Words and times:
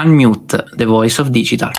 Unmute, 0.00 0.76
the 0.76 0.84
voice 0.84 1.20
of 1.20 1.30
digital. 1.30 1.72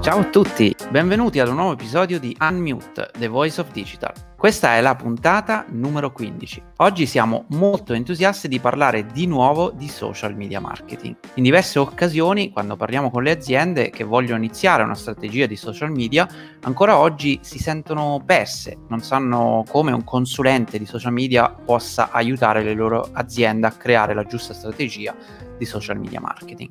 Ciao 0.00 0.18
a 0.18 0.24
tutti, 0.32 0.74
benvenuti 0.90 1.38
ad 1.38 1.46
un 1.46 1.54
nuovo 1.54 1.74
episodio 1.74 2.18
di 2.18 2.36
Unmute, 2.40 3.10
The 3.16 3.28
Voice 3.28 3.60
of 3.60 3.70
Digital. 3.70 4.12
Questa 4.38 4.76
è 4.76 4.82
la 4.82 4.94
puntata 4.94 5.64
numero 5.70 6.12
15. 6.12 6.62
Oggi 6.76 7.06
siamo 7.06 7.46
molto 7.52 7.94
entusiasti 7.94 8.48
di 8.48 8.60
parlare 8.60 9.06
di 9.06 9.26
nuovo 9.26 9.70
di 9.70 9.88
social 9.88 10.36
media 10.36 10.60
marketing. 10.60 11.16
In 11.36 11.42
diverse 11.42 11.78
occasioni, 11.78 12.50
quando 12.50 12.76
parliamo 12.76 13.10
con 13.10 13.22
le 13.22 13.30
aziende 13.30 13.88
che 13.88 14.04
vogliono 14.04 14.36
iniziare 14.36 14.82
una 14.82 14.94
strategia 14.94 15.46
di 15.46 15.56
social 15.56 15.90
media, 15.90 16.28
ancora 16.60 16.98
oggi 16.98 17.38
si 17.40 17.58
sentono 17.58 18.22
perse, 18.26 18.76
non 18.88 19.00
sanno 19.00 19.64
come 19.68 19.92
un 19.92 20.04
consulente 20.04 20.78
di 20.78 20.84
social 20.84 21.14
media 21.14 21.48
possa 21.48 22.10
aiutare 22.10 22.62
le 22.62 22.74
loro 22.74 23.08
aziende 23.12 23.66
a 23.66 23.72
creare 23.72 24.12
la 24.12 24.24
giusta 24.24 24.52
strategia 24.52 25.14
di 25.56 25.64
social 25.64 25.98
media 25.98 26.20
marketing. 26.20 26.70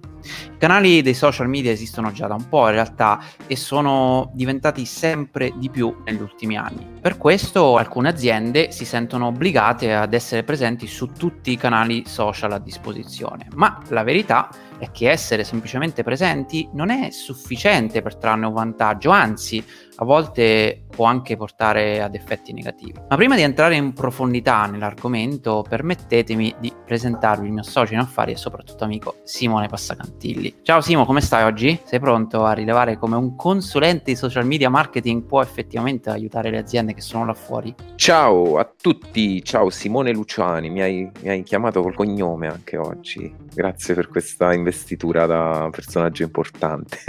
I 0.54 0.58
canali 0.58 1.02
dei 1.02 1.14
social 1.14 1.48
media 1.48 1.72
esistono 1.72 2.12
già 2.12 2.28
da 2.28 2.36
un 2.36 2.48
po' 2.48 2.68
in 2.68 2.74
realtà 2.74 3.20
e 3.48 3.56
sono 3.56 4.32
diventati 4.34 4.86
sempre 4.86 5.52
di 5.56 5.70
più 5.70 5.96
negli 6.06 6.22
ultimi 6.22 6.58
anni. 6.58 6.88
Per 7.02 7.18
questo 7.18 7.55
alcune 7.56 8.10
aziende 8.10 8.72
si 8.72 8.84
sentono 8.84 9.28
obbligate 9.28 9.94
ad 9.94 10.14
essere 10.14 10.44
presenti 10.44 10.88
su 10.88 11.12
tutti 11.14 11.52
i 11.52 11.58
canali 11.58 12.04
social 12.06 12.52
a 12.52 12.60
disposizione, 12.60 13.48
ma 13.54 13.82
la 13.90 14.04
verità 14.04 14.50
è 14.78 14.92
che 14.92 15.10
essere 15.10 15.46
semplicemente 15.46 16.04
presenti 16.04 16.68
non 16.74 16.90
è 16.90 17.12
sufficiente 17.12 18.02
per 18.02 18.18
trarne 18.18 18.48
un 18.48 18.54
vantaggio, 18.54 19.10
anzi 19.12 19.64
a 19.98 20.06
volte 20.06 20.86
può 20.90 21.06
anche 21.06 21.36
portare 21.36 22.02
ad 22.02 22.16
effetti 22.16 22.54
negativi. 22.54 22.94
Ma 23.10 23.16
prima 23.16 23.36
di 23.36 23.42
entrare 23.42 23.76
in 23.76 23.94
profondità 23.94 24.66
nell'argomento, 24.66 25.64
permettetemi 25.68 26.56
di 26.60 26.72
presentarvi 26.86 27.46
il 27.46 27.52
mio 27.52 27.64
socio 27.64 27.94
in 27.94 28.00
affari 28.00 28.32
e 28.32 28.38
soprattutto 28.38 28.86
amico 28.86 29.16
Simone 29.24 29.68
Passacantilli. 29.68 30.60
Ciao 30.62 30.80
Simo, 30.80 31.06
come 31.06 31.20
stai 31.20 31.44
oggi? 31.44 31.80
Sei 31.84 32.00
pronto 32.00 32.46
a 32.46 32.54
rilevare 32.54 32.98
come 32.98 33.18
un 33.18 33.36
consulente 33.36 34.12
di 34.12 34.16
social 34.16 34.46
media 34.46 34.70
marketing 34.70 35.24
può 35.24 35.42
effettivamente 35.42 36.10
aiutare 36.10 36.50
le 36.50 36.60
aziende 36.60 36.94
che 36.94 37.02
sono 37.02 37.26
là 37.26 37.34
fuori? 37.34 37.76
Ciao 37.96 38.58
a 38.58 38.72
tutti, 38.82 39.44
ciao 39.44 39.70
Simone 39.70 40.14
Luciani, 40.14 40.70
mi 40.70 40.82
hai, 40.82 41.12
mi 41.22 41.30
hai 41.30 41.44
chiamato 41.44 41.82
col 41.82 41.94
cognome 41.94 42.48
anche 42.48 42.78
oggi. 42.78 43.34
Grazie 43.54 43.96
per 43.96 44.08
questa 44.08 44.54
investitura 44.54 45.26
da 45.26 45.68
personaggio 45.72 46.24
importante. 46.24 47.00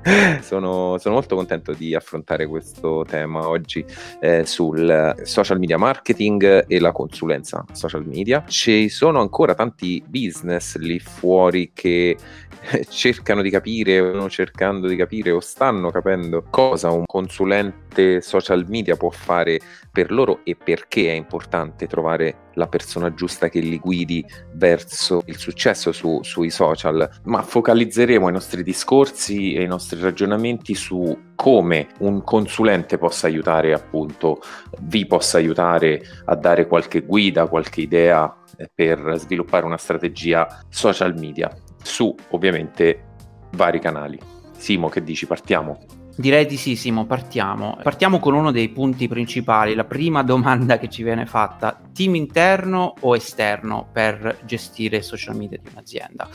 sono, 0.40 0.96
sono 0.98 1.14
molto 1.14 1.36
contento 1.36 1.72
di 1.72 1.94
affrontare 1.94 2.33
affrontare 2.34 2.46
questo 2.46 3.04
tema 3.08 3.48
oggi 3.48 3.84
eh, 4.20 4.44
sul 4.44 5.14
social 5.22 5.58
media 5.58 5.78
marketing 5.78 6.64
e 6.66 6.80
la 6.80 6.92
consulenza 6.92 7.64
social 7.72 8.04
media. 8.06 8.44
Ci 8.46 8.88
sono 8.88 9.20
ancora 9.20 9.54
tanti 9.54 10.02
business 10.06 10.76
lì 10.76 10.98
fuori 10.98 11.70
che 11.72 12.16
cercano 12.88 13.42
di 13.42 13.50
capire, 13.50 14.00
o 14.00 14.28
cercando 14.28 14.86
di 14.86 14.96
capire 14.96 15.30
o 15.30 15.40
stanno 15.40 15.90
capendo 15.90 16.44
cosa 16.50 16.90
un 16.90 17.04
consulente 17.06 18.20
social 18.20 18.64
media 18.68 18.96
può 18.96 19.10
fare 19.10 19.60
per 19.90 20.10
loro 20.10 20.40
e 20.44 20.56
perché 20.56 21.10
è 21.10 21.14
importante 21.14 21.86
trovare 21.86 22.43
la 22.54 22.66
persona 22.66 23.12
giusta 23.14 23.48
che 23.48 23.60
li 23.60 23.78
guidi 23.78 24.24
verso 24.52 25.22
il 25.26 25.36
successo 25.36 25.92
su, 25.92 26.20
sui 26.22 26.50
social, 26.50 27.08
ma 27.24 27.42
focalizzeremo 27.42 28.28
i 28.28 28.32
nostri 28.32 28.62
discorsi 28.62 29.54
e 29.54 29.62
i 29.62 29.66
nostri 29.66 30.00
ragionamenti 30.00 30.74
su 30.74 31.32
come 31.34 31.88
un 31.98 32.22
consulente 32.22 32.98
possa 32.98 33.26
aiutare, 33.26 33.72
appunto, 33.72 34.40
vi 34.82 35.06
possa 35.06 35.38
aiutare 35.38 36.02
a 36.24 36.34
dare 36.34 36.66
qualche 36.66 37.00
guida, 37.00 37.46
qualche 37.46 37.80
idea 37.80 38.34
eh, 38.56 38.70
per 38.72 39.14
sviluppare 39.18 39.66
una 39.66 39.76
strategia 39.76 40.60
social 40.68 41.14
media 41.18 41.50
su 41.82 42.14
ovviamente 42.30 43.12
vari 43.52 43.80
canali. 43.80 44.18
Simo, 44.56 44.88
che 44.88 45.02
dici? 45.02 45.26
Partiamo? 45.26 45.78
Direi 46.16 46.46
di 46.46 46.56
sì, 46.56 46.76
Simo, 46.76 47.06
partiamo. 47.06 47.76
Partiamo 47.82 48.20
con 48.20 48.34
uno 48.34 48.52
dei 48.52 48.68
punti 48.68 49.08
principali. 49.08 49.74
La 49.74 49.84
prima 49.84 50.22
domanda 50.22 50.78
che 50.78 50.88
ci 50.88 51.02
viene 51.02 51.26
fatta, 51.26 51.80
team 51.94 52.16
interno 52.16 52.94
o 53.00 53.16
esterno 53.16 53.88
per 53.90 54.40
gestire 54.44 55.00
social 55.00 55.34
media 55.34 55.58
di 55.58 55.70
un'azienda? 55.70 56.28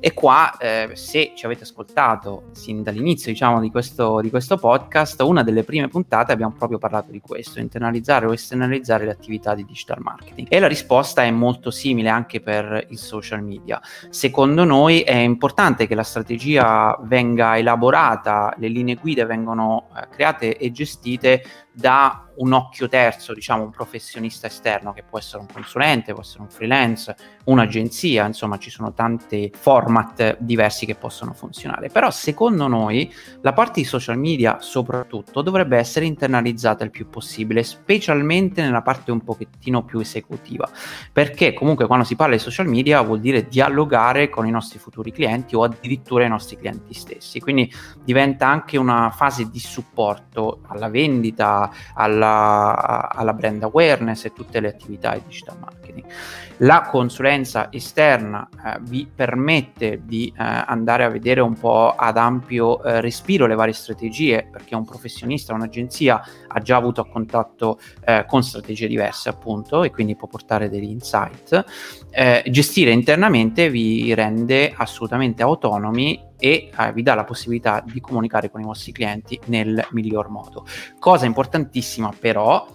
E 0.00 0.12
qua, 0.14 0.56
eh, 0.56 0.90
se 0.94 1.32
ci 1.36 1.44
avete 1.44 1.62
ascoltato 1.62 2.48
sin 2.50 2.82
dall'inizio, 2.82 3.30
diciamo, 3.30 3.60
di 3.60 3.70
questo, 3.70 4.20
di 4.20 4.30
questo 4.30 4.56
podcast, 4.56 5.20
una 5.20 5.44
delle 5.44 5.62
prime 5.62 5.86
puntate 5.86 6.32
abbiamo 6.32 6.54
proprio 6.58 6.78
parlato 6.78 7.12
di 7.12 7.20
questo, 7.20 7.60
internalizzare 7.60 8.26
o 8.26 8.32
esternalizzare 8.32 9.04
le 9.04 9.12
attività 9.12 9.54
di 9.54 9.64
digital 9.64 10.00
marketing. 10.00 10.48
E 10.50 10.58
la 10.58 10.66
risposta 10.66 11.22
è 11.22 11.30
molto 11.30 11.70
simile 11.70 12.08
anche 12.08 12.40
per 12.40 12.86
il 12.88 12.98
social 12.98 13.44
media. 13.44 13.80
Secondo 14.10 14.64
noi 14.64 15.02
è 15.02 15.14
importante 15.14 15.86
che 15.86 15.94
la 15.94 16.02
strategia 16.02 16.98
venga 17.02 17.56
elaborata, 17.56 18.54
le 18.58 18.68
linee 18.68 18.96
guida 18.96 19.24
vengono 19.26 19.88
eh, 19.96 20.08
create 20.08 20.56
e 20.56 20.72
gestite 20.72 21.44
da 21.72 22.26
un 22.36 22.52
occhio 22.52 22.88
terzo, 22.88 23.34
diciamo 23.34 23.62
un 23.62 23.70
professionista 23.70 24.46
esterno 24.46 24.92
che 24.92 25.02
può 25.02 25.18
essere 25.18 25.40
un 25.40 25.48
consulente, 25.52 26.12
può 26.12 26.22
essere 26.22 26.42
un 26.42 26.50
freelance, 26.50 27.14
un'agenzia, 27.44 28.26
insomma 28.26 28.58
ci 28.58 28.70
sono 28.70 28.92
tanti 28.92 29.50
format 29.54 30.36
diversi 30.38 30.86
che 30.86 30.94
possono 30.94 31.32
funzionare. 31.32 31.88
Però 31.88 32.10
secondo 32.10 32.68
noi 32.68 33.12
la 33.40 33.52
parte 33.52 33.80
di 33.80 33.86
social 33.86 34.18
media 34.18 34.58
soprattutto 34.60 35.42
dovrebbe 35.42 35.76
essere 35.76 36.06
internalizzata 36.06 36.84
il 36.84 36.90
più 36.90 37.08
possibile, 37.08 37.62
specialmente 37.62 38.62
nella 38.62 38.82
parte 38.82 39.10
un 39.10 39.22
pochettino 39.22 39.84
più 39.84 39.98
esecutiva, 39.98 40.68
perché 41.12 41.52
comunque 41.52 41.86
quando 41.86 42.04
si 42.04 42.16
parla 42.16 42.34
di 42.34 42.40
social 42.40 42.68
media 42.68 43.00
vuol 43.02 43.20
dire 43.20 43.48
dialogare 43.48 44.28
con 44.28 44.46
i 44.46 44.50
nostri 44.50 44.78
futuri 44.78 45.12
clienti 45.12 45.54
o 45.56 45.64
addirittura 45.64 46.24
i 46.24 46.28
nostri 46.28 46.56
clienti 46.56 46.94
stessi, 46.94 47.40
quindi 47.40 47.72
diventa 48.04 48.46
anche 48.46 48.76
una 48.76 49.10
fase 49.10 49.48
di 49.50 49.58
supporto 49.58 50.60
alla 50.68 50.88
vendita, 50.88 51.70
alla, 51.94 53.10
alla 53.10 53.32
brand 53.32 53.62
awareness 53.62 54.24
e 54.26 54.32
tutte 54.32 54.60
le 54.60 54.68
attività 54.68 55.14
di 55.14 55.22
digital 55.26 55.58
marketing. 55.58 56.04
La 56.58 56.82
consulenza 56.82 57.30
esterna 57.70 58.48
eh, 58.50 58.78
vi 58.82 59.08
permette 59.12 60.02
di 60.04 60.28
eh, 60.28 60.42
andare 60.42 61.04
a 61.04 61.08
vedere 61.08 61.40
un 61.40 61.54
po' 61.54 61.94
ad 61.94 62.16
ampio 62.16 62.82
eh, 62.82 63.00
respiro 63.00 63.46
le 63.46 63.54
varie 63.54 63.72
strategie, 63.72 64.48
perché 64.50 64.74
un 64.74 64.84
professionista, 64.84 65.54
un'agenzia 65.54 66.22
ha 66.48 66.60
già 66.60 66.76
avuto 66.76 67.00
a 67.00 67.08
contatto 67.08 67.78
eh, 68.04 68.24
con 68.26 68.42
strategie 68.42 68.86
diverse, 68.86 69.28
appunto, 69.28 69.82
e 69.82 69.90
quindi 69.90 70.16
può 70.16 70.28
portare 70.28 70.68
degli 70.68 70.90
insight. 70.90 71.64
Eh, 72.10 72.42
gestire 72.50 72.90
internamente 72.90 73.70
vi 73.70 74.12
rende 74.14 74.72
assolutamente 74.76 75.42
autonomi 75.42 76.30
e 76.38 76.70
eh, 76.76 76.92
vi 76.92 77.02
dà 77.02 77.14
la 77.14 77.24
possibilità 77.24 77.82
di 77.86 78.00
comunicare 78.00 78.50
con 78.50 78.60
i 78.60 78.64
vostri 78.64 78.90
clienti 78.90 79.38
nel 79.46 79.86
miglior 79.92 80.28
modo. 80.28 80.66
Cosa 80.98 81.24
importantissima 81.24 82.12
però, 82.18 82.66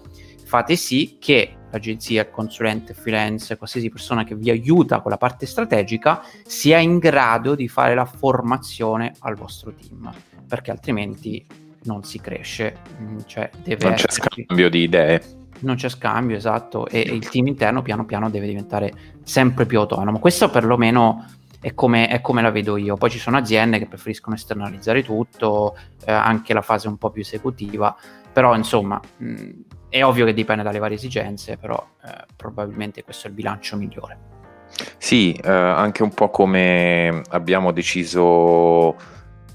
fate 0.47 0.77
sì 0.77 1.17
che 1.19 1.57
l'agenzia, 1.69 2.21
il 2.21 2.31
consulente, 2.31 2.93
freelance, 2.93 3.57
qualsiasi 3.57 3.89
persona 3.89 4.23
che 4.23 4.33
vi 4.33 4.49
aiuta 4.49 5.01
con 5.01 5.11
la 5.11 5.17
parte 5.17 5.45
strategica 5.45 6.23
sia 6.45 6.77
in 6.77 6.99
grado 6.99 7.53
di 7.53 7.67
fare 7.67 7.93
la 7.93 8.05
formazione 8.05 9.13
al 9.19 9.35
vostro 9.35 9.73
team, 9.73 10.09
perché 10.47 10.71
altrimenti 10.71 11.45
non 11.83 12.05
si 12.05 12.21
cresce, 12.21 12.77
mm, 13.01 13.17
cioè 13.25 13.49
deve 13.61 13.83
non 13.83 13.93
c'è 13.95 14.09
scambio 14.09 14.69
di 14.69 14.83
idee. 14.83 15.21
Non 15.59 15.75
c'è 15.75 15.89
scambio, 15.89 16.37
esatto, 16.37 16.87
e, 16.87 16.99
e 16.99 17.13
il 17.13 17.27
team 17.27 17.47
interno 17.47 17.81
piano 17.81 18.05
piano 18.05 18.29
deve 18.29 18.47
diventare 18.47 18.93
sempre 19.23 19.65
più 19.65 19.79
autonomo. 19.79 20.19
Questo 20.19 20.49
perlomeno 20.49 21.25
è 21.59 21.73
come, 21.73 22.07
è 22.07 22.21
come, 22.21 22.41
la 22.41 22.51
vedo 22.51 22.77
io. 22.77 22.95
Poi 22.95 23.09
ci 23.09 23.19
sono 23.19 23.37
aziende 23.37 23.79
che 23.79 23.87
preferiscono 23.87 24.35
esternalizzare 24.35 25.03
tutto, 25.03 25.77
eh, 26.05 26.11
anche 26.11 26.53
la 26.53 26.61
fase 26.61 26.87
un 26.87 26.97
po' 26.97 27.09
più 27.09 27.21
esecutiva, 27.21 27.95
però 28.31 28.55
insomma 28.55 28.99
mh, 29.17 29.49
è 29.89 30.03
ovvio 30.03 30.25
che 30.25 30.33
dipende 30.33 30.63
dalle 30.63 30.79
varie 30.79 30.97
esigenze, 30.97 31.57
però 31.57 31.83
eh, 32.03 32.25
probabilmente 32.35 33.03
questo 33.03 33.27
è 33.27 33.29
il 33.29 33.35
bilancio 33.35 33.77
migliore. 33.77 34.35
Sì, 34.97 35.33
eh, 35.33 35.49
anche 35.49 36.03
un 36.03 36.13
po' 36.13 36.29
come 36.29 37.21
abbiamo 37.29 37.71
deciso 37.71 38.95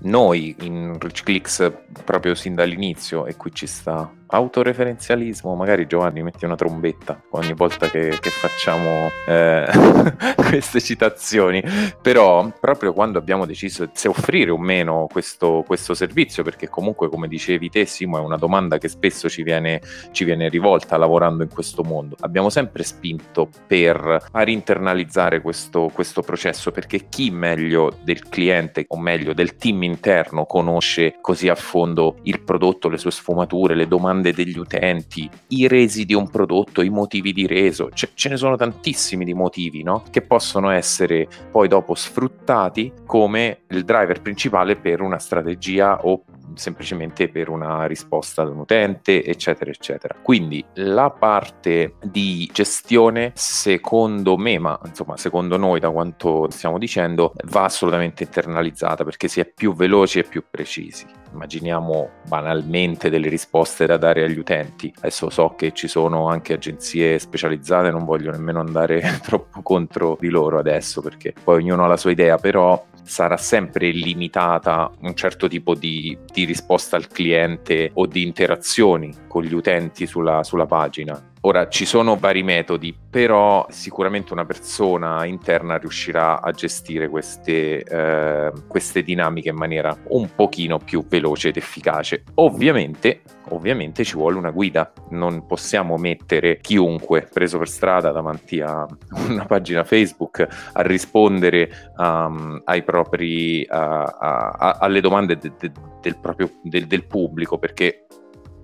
noi 0.04 0.56
in 0.60 0.98
RichClicks 0.98 1.72
proprio 2.04 2.34
sin 2.34 2.54
dall'inizio, 2.54 3.26
e 3.26 3.36
qui 3.36 3.52
ci 3.52 3.66
sta 3.66 4.10
autoreferenzialismo, 4.32 5.54
magari 5.54 5.86
Giovanni 5.86 6.22
metti 6.22 6.44
una 6.44 6.54
trombetta 6.54 7.22
ogni 7.30 7.52
volta 7.52 7.90
che, 7.90 8.16
che 8.20 8.30
facciamo 8.30 9.10
eh, 9.26 9.66
queste 10.48 10.80
citazioni, 10.80 11.62
però 12.00 12.50
proprio 12.58 12.94
quando 12.94 13.18
abbiamo 13.18 13.44
deciso 13.44 13.90
se 13.92 14.08
offrire 14.08 14.50
o 14.50 14.58
meno 14.58 15.06
questo, 15.10 15.62
questo, 15.66 15.92
servizio, 15.94 16.42
perché 16.42 16.68
comunque 16.68 17.10
come 17.10 17.28
dicevi 17.28 17.68
te 17.68 17.84
Simo 17.84 18.18
è 18.18 18.20
una 18.20 18.36
domanda 18.36 18.78
che 18.78 18.88
spesso 18.88 19.28
ci 19.28 19.42
viene, 19.42 19.82
ci 20.12 20.24
viene 20.24 20.48
rivolta 20.48 20.96
lavorando 20.96 21.42
in 21.42 21.50
questo 21.50 21.82
mondo, 21.82 22.16
abbiamo 22.20 22.48
sempre 22.48 22.84
spinto 22.84 23.50
per 23.66 24.28
far 24.30 24.48
internalizzare 24.48 25.42
questo, 25.42 25.90
questo 25.92 26.22
processo 26.22 26.70
perché 26.70 27.08
chi 27.08 27.30
meglio 27.30 27.98
del 28.02 28.28
cliente 28.28 28.84
o 28.88 28.98
meglio 28.98 29.34
del 29.34 29.56
team 29.56 29.82
interno 29.82 30.46
conosce 30.46 31.18
così 31.20 31.48
a 31.48 31.54
fondo 31.54 32.16
il 32.22 32.40
prodotto, 32.40 32.88
le 32.88 32.96
sue 32.96 33.10
sfumature, 33.10 33.74
le 33.74 33.86
domande 33.86 34.21
degli 34.30 34.56
utenti, 34.56 35.28
i 35.48 35.66
resi 35.66 36.04
di 36.04 36.14
un 36.14 36.30
prodotto, 36.30 36.82
i 36.82 36.88
motivi 36.88 37.32
di 37.32 37.48
reso, 37.48 37.90
ce, 37.90 38.10
ce 38.14 38.28
ne 38.28 38.36
sono 38.36 38.54
tantissimi 38.54 39.24
di 39.24 39.34
motivi 39.34 39.82
no? 39.82 40.04
che 40.10 40.22
possono 40.22 40.70
essere 40.70 41.26
poi 41.50 41.66
dopo 41.66 41.96
sfruttati 41.96 42.92
come 43.04 43.62
il 43.70 43.82
driver 43.82 44.22
principale 44.22 44.76
per 44.76 45.00
una 45.00 45.18
strategia 45.18 46.04
o 46.04 46.22
semplicemente 46.54 47.28
per 47.28 47.48
una 47.48 47.86
risposta 47.86 48.44
da 48.44 48.50
un 48.50 48.58
utente, 48.58 49.24
eccetera, 49.24 49.70
eccetera. 49.70 50.16
Quindi 50.22 50.64
la 50.74 51.10
parte 51.10 51.94
di 52.02 52.48
gestione, 52.52 53.32
secondo 53.34 54.36
me, 54.36 54.58
ma 54.58 54.78
insomma, 54.84 55.16
secondo 55.16 55.56
noi, 55.56 55.80
da 55.80 55.90
quanto 55.90 56.50
stiamo 56.50 56.78
dicendo, 56.78 57.32
va 57.44 57.64
assolutamente 57.64 58.24
internalizzata 58.24 59.04
perché 59.04 59.28
si 59.28 59.40
è 59.40 59.46
più 59.46 59.74
veloci 59.74 60.18
e 60.18 60.24
più 60.24 60.44
precisi. 60.48 61.06
Immaginiamo 61.32 62.10
banalmente 62.28 63.08
delle 63.08 63.28
risposte 63.28 63.86
da 63.86 63.96
dare 63.96 64.22
agli 64.24 64.38
utenti. 64.38 64.92
Adesso 64.98 65.30
so 65.30 65.54
che 65.56 65.72
ci 65.72 65.88
sono 65.88 66.28
anche 66.28 66.52
agenzie 66.52 67.18
specializzate, 67.18 67.90
non 67.90 68.04
voglio 68.04 68.30
nemmeno 68.30 68.60
andare 68.60 69.20
troppo 69.22 69.62
contro 69.62 70.16
di 70.20 70.28
loro 70.28 70.58
adesso 70.58 71.00
perché 71.00 71.32
poi 71.42 71.62
ognuno 71.62 71.84
ha 71.84 71.88
la 71.88 71.96
sua 71.96 72.10
idea, 72.10 72.36
però 72.36 72.84
sarà 73.02 73.36
sempre 73.36 73.90
limitata 73.90 74.90
un 75.00 75.14
certo 75.14 75.48
tipo 75.48 75.74
di, 75.74 76.16
di 76.32 76.44
risposta 76.44 76.96
al 76.96 77.08
cliente 77.08 77.90
o 77.94 78.06
di 78.06 78.22
interazioni 78.22 79.12
con 79.28 79.42
gli 79.42 79.54
utenti 79.54 80.06
sulla, 80.06 80.42
sulla 80.42 80.66
pagina. 80.66 81.31
Ora 81.44 81.68
ci 81.68 81.86
sono 81.86 82.14
vari 82.14 82.44
metodi, 82.44 82.96
però 83.10 83.66
sicuramente 83.68 84.32
una 84.32 84.44
persona 84.44 85.24
interna 85.24 85.76
riuscirà 85.76 86.40
a 86.40 86.52
gestire 86.52 87.08
queste, 87.08 87.82
eh, 87.82 88.52
queste 88.68 89.02
dinamiche 89.02 89.48
in 89.48 89.56
maniera 89.56 89.96
un 90.10 90.32
pochino 90.36 90.78
più 90.78 91.04
veloce 91.04 91.48
ed 91.48 91.56
efficace. 91.56 92.22
Ovviamente, 92.34 93.22
ovviamente 93.48 94.04
ci 94.04 94.14
vuole 94.14 94.38
una 94.38 94.52
guida, 94.52 94.92
non 95.10 95.44
possiamo 95.44 95.96
mettere 95.96 96.58
chiunque 96.60 97.28
preso 97.32 97.58
per 97.58 97.68
strada 97.68 98.12
davanti 98.12 98.60
a 98.60 98.86
una 99.28 99.44
pagina 99.44 99.82
Facebook 99.82 100.46
a 100.74 100.82
rispondere 100.82 101.90
um, 101.96 102.62
ai 102.66 102.84
propri, 102.84 103.66
uh, 103.68 103.76
uh, 103.76 104.76
alle 104.78 105.00
domande 105.00 105.36
de- 105.38 105.52
de- 105.58 105.72
del, 106.00 106.18
proprio, 106.18 106.50
del, 106.62 106.86
del 106.86 107.04
pubblico 107.04 107.58
perché 107.58 108.06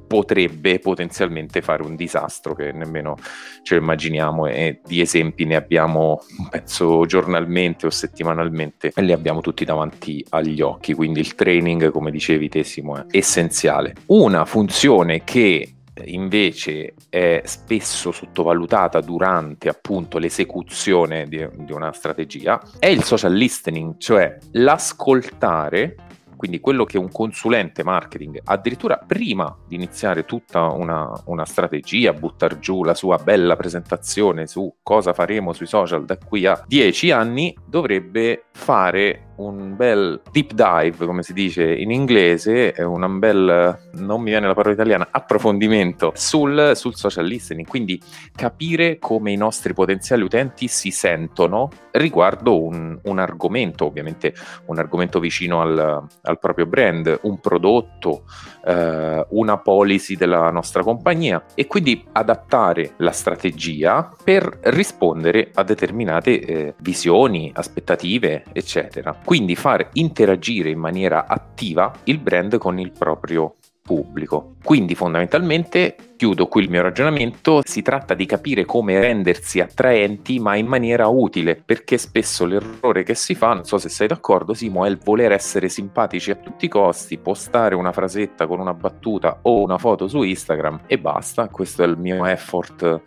potrebbe 0.08 0.80
potenzialmente 0.80 1.60
fare 1.62 1.84
un 1.84 1.94
disastro 1.94 2.54
che 2.54 2.72
nemmeno 2.72 3.16
ce 3.62 3.76
lo 3.76 3.82
immaginiamo 3.82 4.46
e 4.46 4.80
di 4.84 5.00
esempi 5.00 5.44
ne 5.44 5.54
abbiamo 5.54 6.20
penso 6.50 7.06
giornalmente 7.06 7.86
o 7.86 7.90
settimanalmente 7.90 8.90
e 8.94 9.02
li 9.02 9.12
abbiamo 9.12 9.40
tutti 9.40 9.64
davanti 9.64 10.24
agli 10.30 10.60
occhi. 10.60 10.94
Quindi 10.94 11.20
il 11.20 11.36
training 11.36 11.92
come 11.92 12.10
dicevi 12.10 12.48
Tessimo 12.48 12.96
è 12.96 13.04
essenziale. 13.10 13.94
Una 14.06 14.44
funzione 14.44 15.22
che 15.22 15.74
invece 16.04 16.94
è 17.08 17.42
spesso 17.44 18.12
sottovalutata 18.12 19.00
durante 19.00 19.68
appunto 19.68 20.18
l'esecuzione 20.18 21.26
di, 21.26 21.46
di, 21.56 21.72
una 21.72 21.92
strategia 21.92 22.60
è 22.78 22.86
il 22.86 23.02
social 23.02 23.34
listening, 23.34 23.94
cioè 23.98 24.36
l'ascoltare 24.52 25.96
quindi 26.38 26.60
quello 26.60 26.84
che 26.84 26.96
un 26.96 27.10
consulente 27.10 27.82
marketing, 27.82 28.40
addirittura 28.44 28.96
prima 28.96 29.54
di 29.66 29.74
iniziare 29.74 30.24
tutta 30.24 30.68
una, 30.68 31.10
una 31.26 31.44
strategia, 31.44 32.12
buttare 32.12 32.60
giù 32.60 32.84
la 32.84 32.94
sua 32.94 33.18
bella 33.18 33.56
presentazione 33.56 34.46
su 34.46 34.72
cosa 34.82 35.12
faremo 35.12 35.52
sui 35.52 35.66
social 35.66 36.04
da 36.04 36.16
qui 36.16 36.46
a 36.46 36.62
dieci 36.64 37.10
anni, 37.10 37.54
dovrebbe 37.66 38.44
fare 38.52 39.27
un 39.38 39.76
bel 39.76 40.20
deep 40.30 40.52
dive, 40.52 41.06
come 41.06 41.22
si 41.22 41.32
dice 41.32 41.72
in 41.72 41.90
inglese, 41.90 42.74
un 42.78 43.18
bel, 43.18 43.78
non 43.92 44.20
mi 44.20 44.30
viene 44.30 44.46
la 44.46 44.54
parola 44.54 44.74
italiana, 44.74 45.08
approfondimento 45.10 46.12
sul, 46.14 46.72
sul 46.74 46.94
social 46.94 47.26
listening, 47.26 47.66
quindi 47.66 48.00
capire 48.34 48.98
come 48.98 49.32
i 49.32 49.36
nostri 49.36 49.74
potenziali 49.74 50.22
utenti 50.22 50.66
si 50.68 50.90
sentono 50.90 51.70
riguardo 51.92 52.62
un, 52.62 52.98
un 53.02 53.18
argomento, 53.18 53.86
ovviamente 53.86 54.34
un 54.66 54.78
argomento 54.78 55.20
vicino 55.20 55.60
al, 55.60 56.06
al 56.22 56.38
proprio 56.38 56.66
brand, 56.66 57.20
un 57.22 57.40
prodotto, 57.40 58.24
eh, 58.68 59.26
una 59.30 59.56
policy 59.56 60.14
della 60.14 60.50
nostra 60.50 60.82
compagnia 60.82 61.42
e 61.54 61.66
quindi 61.66 62.04
adattare 62.12 62.92
la 62.98 63.12
strategia 63.12 64.12
per 64.22 64.58
rispondere 64.64 65.50
a 65.54 65.62
determinate 65.62 66.40
eh, 66.40 66.74
visioni, 66.80 67.50
aspettative, 67.54 68.44
eccetera. 68.52 69.18
Quindi 69.24 69.56
far 69.56 69.88
interagire 69.94 70.68
in 70.70 70.78
maniera 70.78 71.26
attiva 71.26 71.92
il 72.04 72.18
brand 72.18 72.58
con 72.58 72.78
il 72.78 72.92
proprio 72.92 73.54
pubblico. 73.88 74.56
Quindi 74.62 74.94
fondamentalmente, 74.94 75.96
chiudo 76.16 76.46
qui 76.46 76.64
il 76.64 76.68
mio 76.68 76.82
ragionamento, 76.82 77.62
si 77.64 77.80
tratta 77.80 78.12
di 78.12 78.26
capire 78.26 78.66
come 78.66 79.00
rendersi 79.00 79.60
attraenti 79.60 80.38
ma 80.38 80.56
in 80.56 80.66
maniera 80.66 81.06
utile, 81.06 81.56
perché 81.56 81.96
spesso 81.96 82.44
l'errore 82.44 83.02
che 83.02 83.14
si 83.14 83.34
fa, 83.34 83.54
non 83.54 83.64
so 83.64 83.78
se 83.78 83.88
sei 83.88 84.08
d'accordo 84.08 84.52
Simo, 84.52 84.84
è 84.84 84.90
il 84.90 84.98
voler 85.02 85.32
essere 85.32 85.70
simpatici 85.70 86.30
a 86.30 86.34
tutti 86.34 86.66
i 86.66 86.68
costi, 86.68 87.16
postare 87.16 87.74
una 87.74 87.92
frasetta 87.92 88.46
con 88.46 88.60
una 88.60 88.74
battuta 88.74 89.38
o 89.42 89.62
una 89.62 89.78
foto 89.78 90.06
su 90.06 90.20
Instagram 90.20 90.80
e 90.86 90.98
basta, 90.98 91.48
questo 91.48 91.82
è 91.82 91.86
il 91.86 91.96
mio 91.96 92.26
effort 92.26 93.00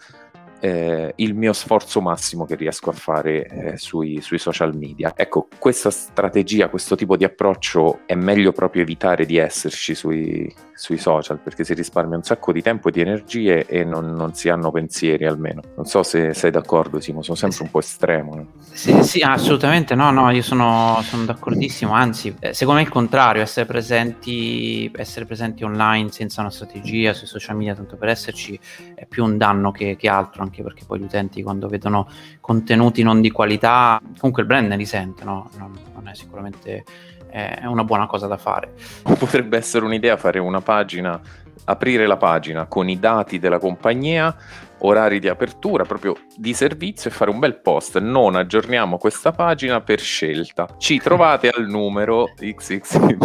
eh, 0.61 1.13
il 1.17 1.33
mio 1.33 1.53
sforzo 1.53 2.01
massimo 2.01 2.45
che 2.45 2.55
riesco 2.55 2.91
a 2.91 2.93
fare 2.93 3.47
eh, 3.47 3.77
sui, 3.77 4.21
sui, 4.21 4.37
social 4.37 4.75
media. 4.75 5.11
Ecco, 5.15 5.47
questa 5.57 5.89
strategia, 5.89 6.69
questo 6.69 6.95
tipo 6.95 7.17
di 7.17 7.23
approccio 7.23 8.01
è 8.05 8.13
meglio 8.13 8.51
proprio 8.51 8.83
evitare 8.83 9.25
di 9.25 9.37
esserci 9.37 9.95
sui, 9.95 10.53
sui 10.81 10.97
social 10.97 11.37
perché 11.37 11.63
si 11.63 11.75
risparmia 11.75 12.17
un 12.17 12.23
sacco 12.23 12.51
di 12.51 12.63
tempo 12.63 12.89
e 12.89 12.91
di 12.91 13.01
energie 13.01 13.67
e 13.67 13.83
non, 13.83 14.15
non 14.15 14.33
si 14.33 14.49
hanno 14.49 14.71
pensieri 14.71 15.27
almeno. 15.27 15.61
Non 15.75 15.85
so 15.85 16.01
se 16.01 16.33
sei 16.33 16.49
d'accordo, 16.49 16.99
Simo, 16.99 17.21
sono 17.21 17.37
sempre 17.37 17.61
un 17.61 17.69
po' 17.69 17.77
estremo. 17.77 18.47
Sì, 18.71 19.03
sì, 19.03 19.19
assolutamente 19.19 19.93
no, 19.93 20.09
no, 20.09 20.31
io 20.31 20.41
sono, 20.41 20.99
sono 21.03 21.25
d'accordissimo, 21.25 21.93
anzi, 21.93 22.35
eh, 22.39 22.55
secondo 22.55 22.79
me 22.79 22.85
è 22.85 22.87
il 22.87 22.91
contrario, 22.91 23.43
essere 23.43 23.67
presenti, 23.67 24.91
essere 24.95 25.25
presenti 25.25 25.63
online 25.63 26.09
senza 26.09 26.41
una 26.41 26.49
strategia 26.49 27.13
sui 27.13 27.27
social 27.27 27.55
media, 27.55 27.75
tanto 27.75 27.95
per 27.95 28.09
esserci, 28.09 28.59
è 28.95 29.05
più 29.05 29.23
un 29.23 29.37
danno 29.37 29.69
che, 29.69 29.95
che 29.95 30.09
altro 30.09 30.41
anche 30.41 30.63
perché 30.63 30.83
poi 30.87 30.97
gli 30.97 31.03
utenti 31.03 31.43
quando 31.43 31.67
vedono 31.67 32.07
contenuti 32.39 33.03
non 33.03 33.21
di 33.21 33.29
qualità, 33.29 34.01
comunque 34.17 34.41
il 34.41 34.47
brand 34.47 34.67
ne 34.67 34.77
risente, 34.77 35.23
no? 35.25 35.47
non, 35.59 35.77
non 35.93 36.07
è 36.07 36.15
sicuramente 36.15 36.83
è 37.31 37.65
una 37.65 37.83
buona 37.83 38.05
cosa 38.05 38.27
da 38.27 38.37
fare. 38.37 38.73
Potrebbe 39.03 39.57
essere 39.57 39.85
un'idea 39.85 40.17
fare 40.17 40.39
una 40.39 40.61
pagina, 40.61 41.19
aprire 41.65 42.05
la 42.05 42.17
pagina 42.17 42.65
con 42.65 42.89
i 42.89 42.99
dati 42.99 43.39
della 43.39 43.57
compagnia, 43.59 44.35
orari 44.79 45.19
di 45.19 45.29
apertura 45.29 45.85
proprio 45.85 46.15
di 46.41 46.55
servizio 46.55 47.11
e 47.11 47.13
fare 47.13 47.29
un 47.29 47.37
bel 47.37 47.61
post. 47.61 47.99
Non 47.99 48.35
aggiorniamo 48.35 48.97
questa 48.97 49.31
pagina 49.31 49.79
per 49.81 49.99
scelta. 49.99 50.67
Ci 50.79 50.97
trovate 50.97 51.49
al 51.49 51.67
numero 51.67 52.33
XXY. 52.35 53.17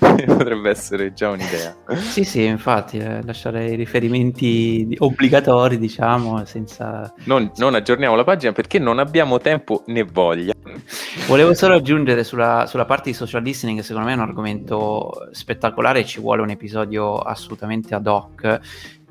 Potrebbe 0.26 0.70
essere 0.70 1.12
già 1.12 1.28
un'idea. 1.28 1.76
Sì, 1.96 2.24
sì, 2.24 2.44
infatti, 2.44 2.96
eh, 2.96 3.22
lasciare 3.22 3.70
i 3.70 3.76
riferimenti 3.76 4.96
obbligatori, 4.98 5.76
diciamo, 5.76 6.42
senza... 6.46 7.12
Non, 7.24 7.52
non, 7.56 7.74
aggiorniamo 7.74 8.16
la 8.16 8.24
pagina 8.24 8.52
perché 8.52 8.78
non 8.78 8.98
abbiamo 8.98 9.38
tempo 9.38 9.82
né 9.88 10.02
voglia. 10.02 10.54
Volevo 11.26 11.52
solo 11.52 11.74
aggiungere 11.74 12.24
sulla, 12.24 12.64
sulla 12.66 12.86
parte 12.86 13.10
di 13.10 13.14
social 13.14 13.42
listening, 13.42 13.78
che 13.78 13.84
secondo 13.84 14.08
me 14.08 14.14
è 14.14 14.16
un 14.16 14.22
argomento 14.22 15.28
spettacolare 15.32 16.00
e 16.00 16.06
ci 16.06 16.18
vuole 16.18 16.40
un 16.40 16.48
episodio 16.48 17.18
assolutamente 17.18 17.94
ad 17.94 18.06
hoc 18.06 18.60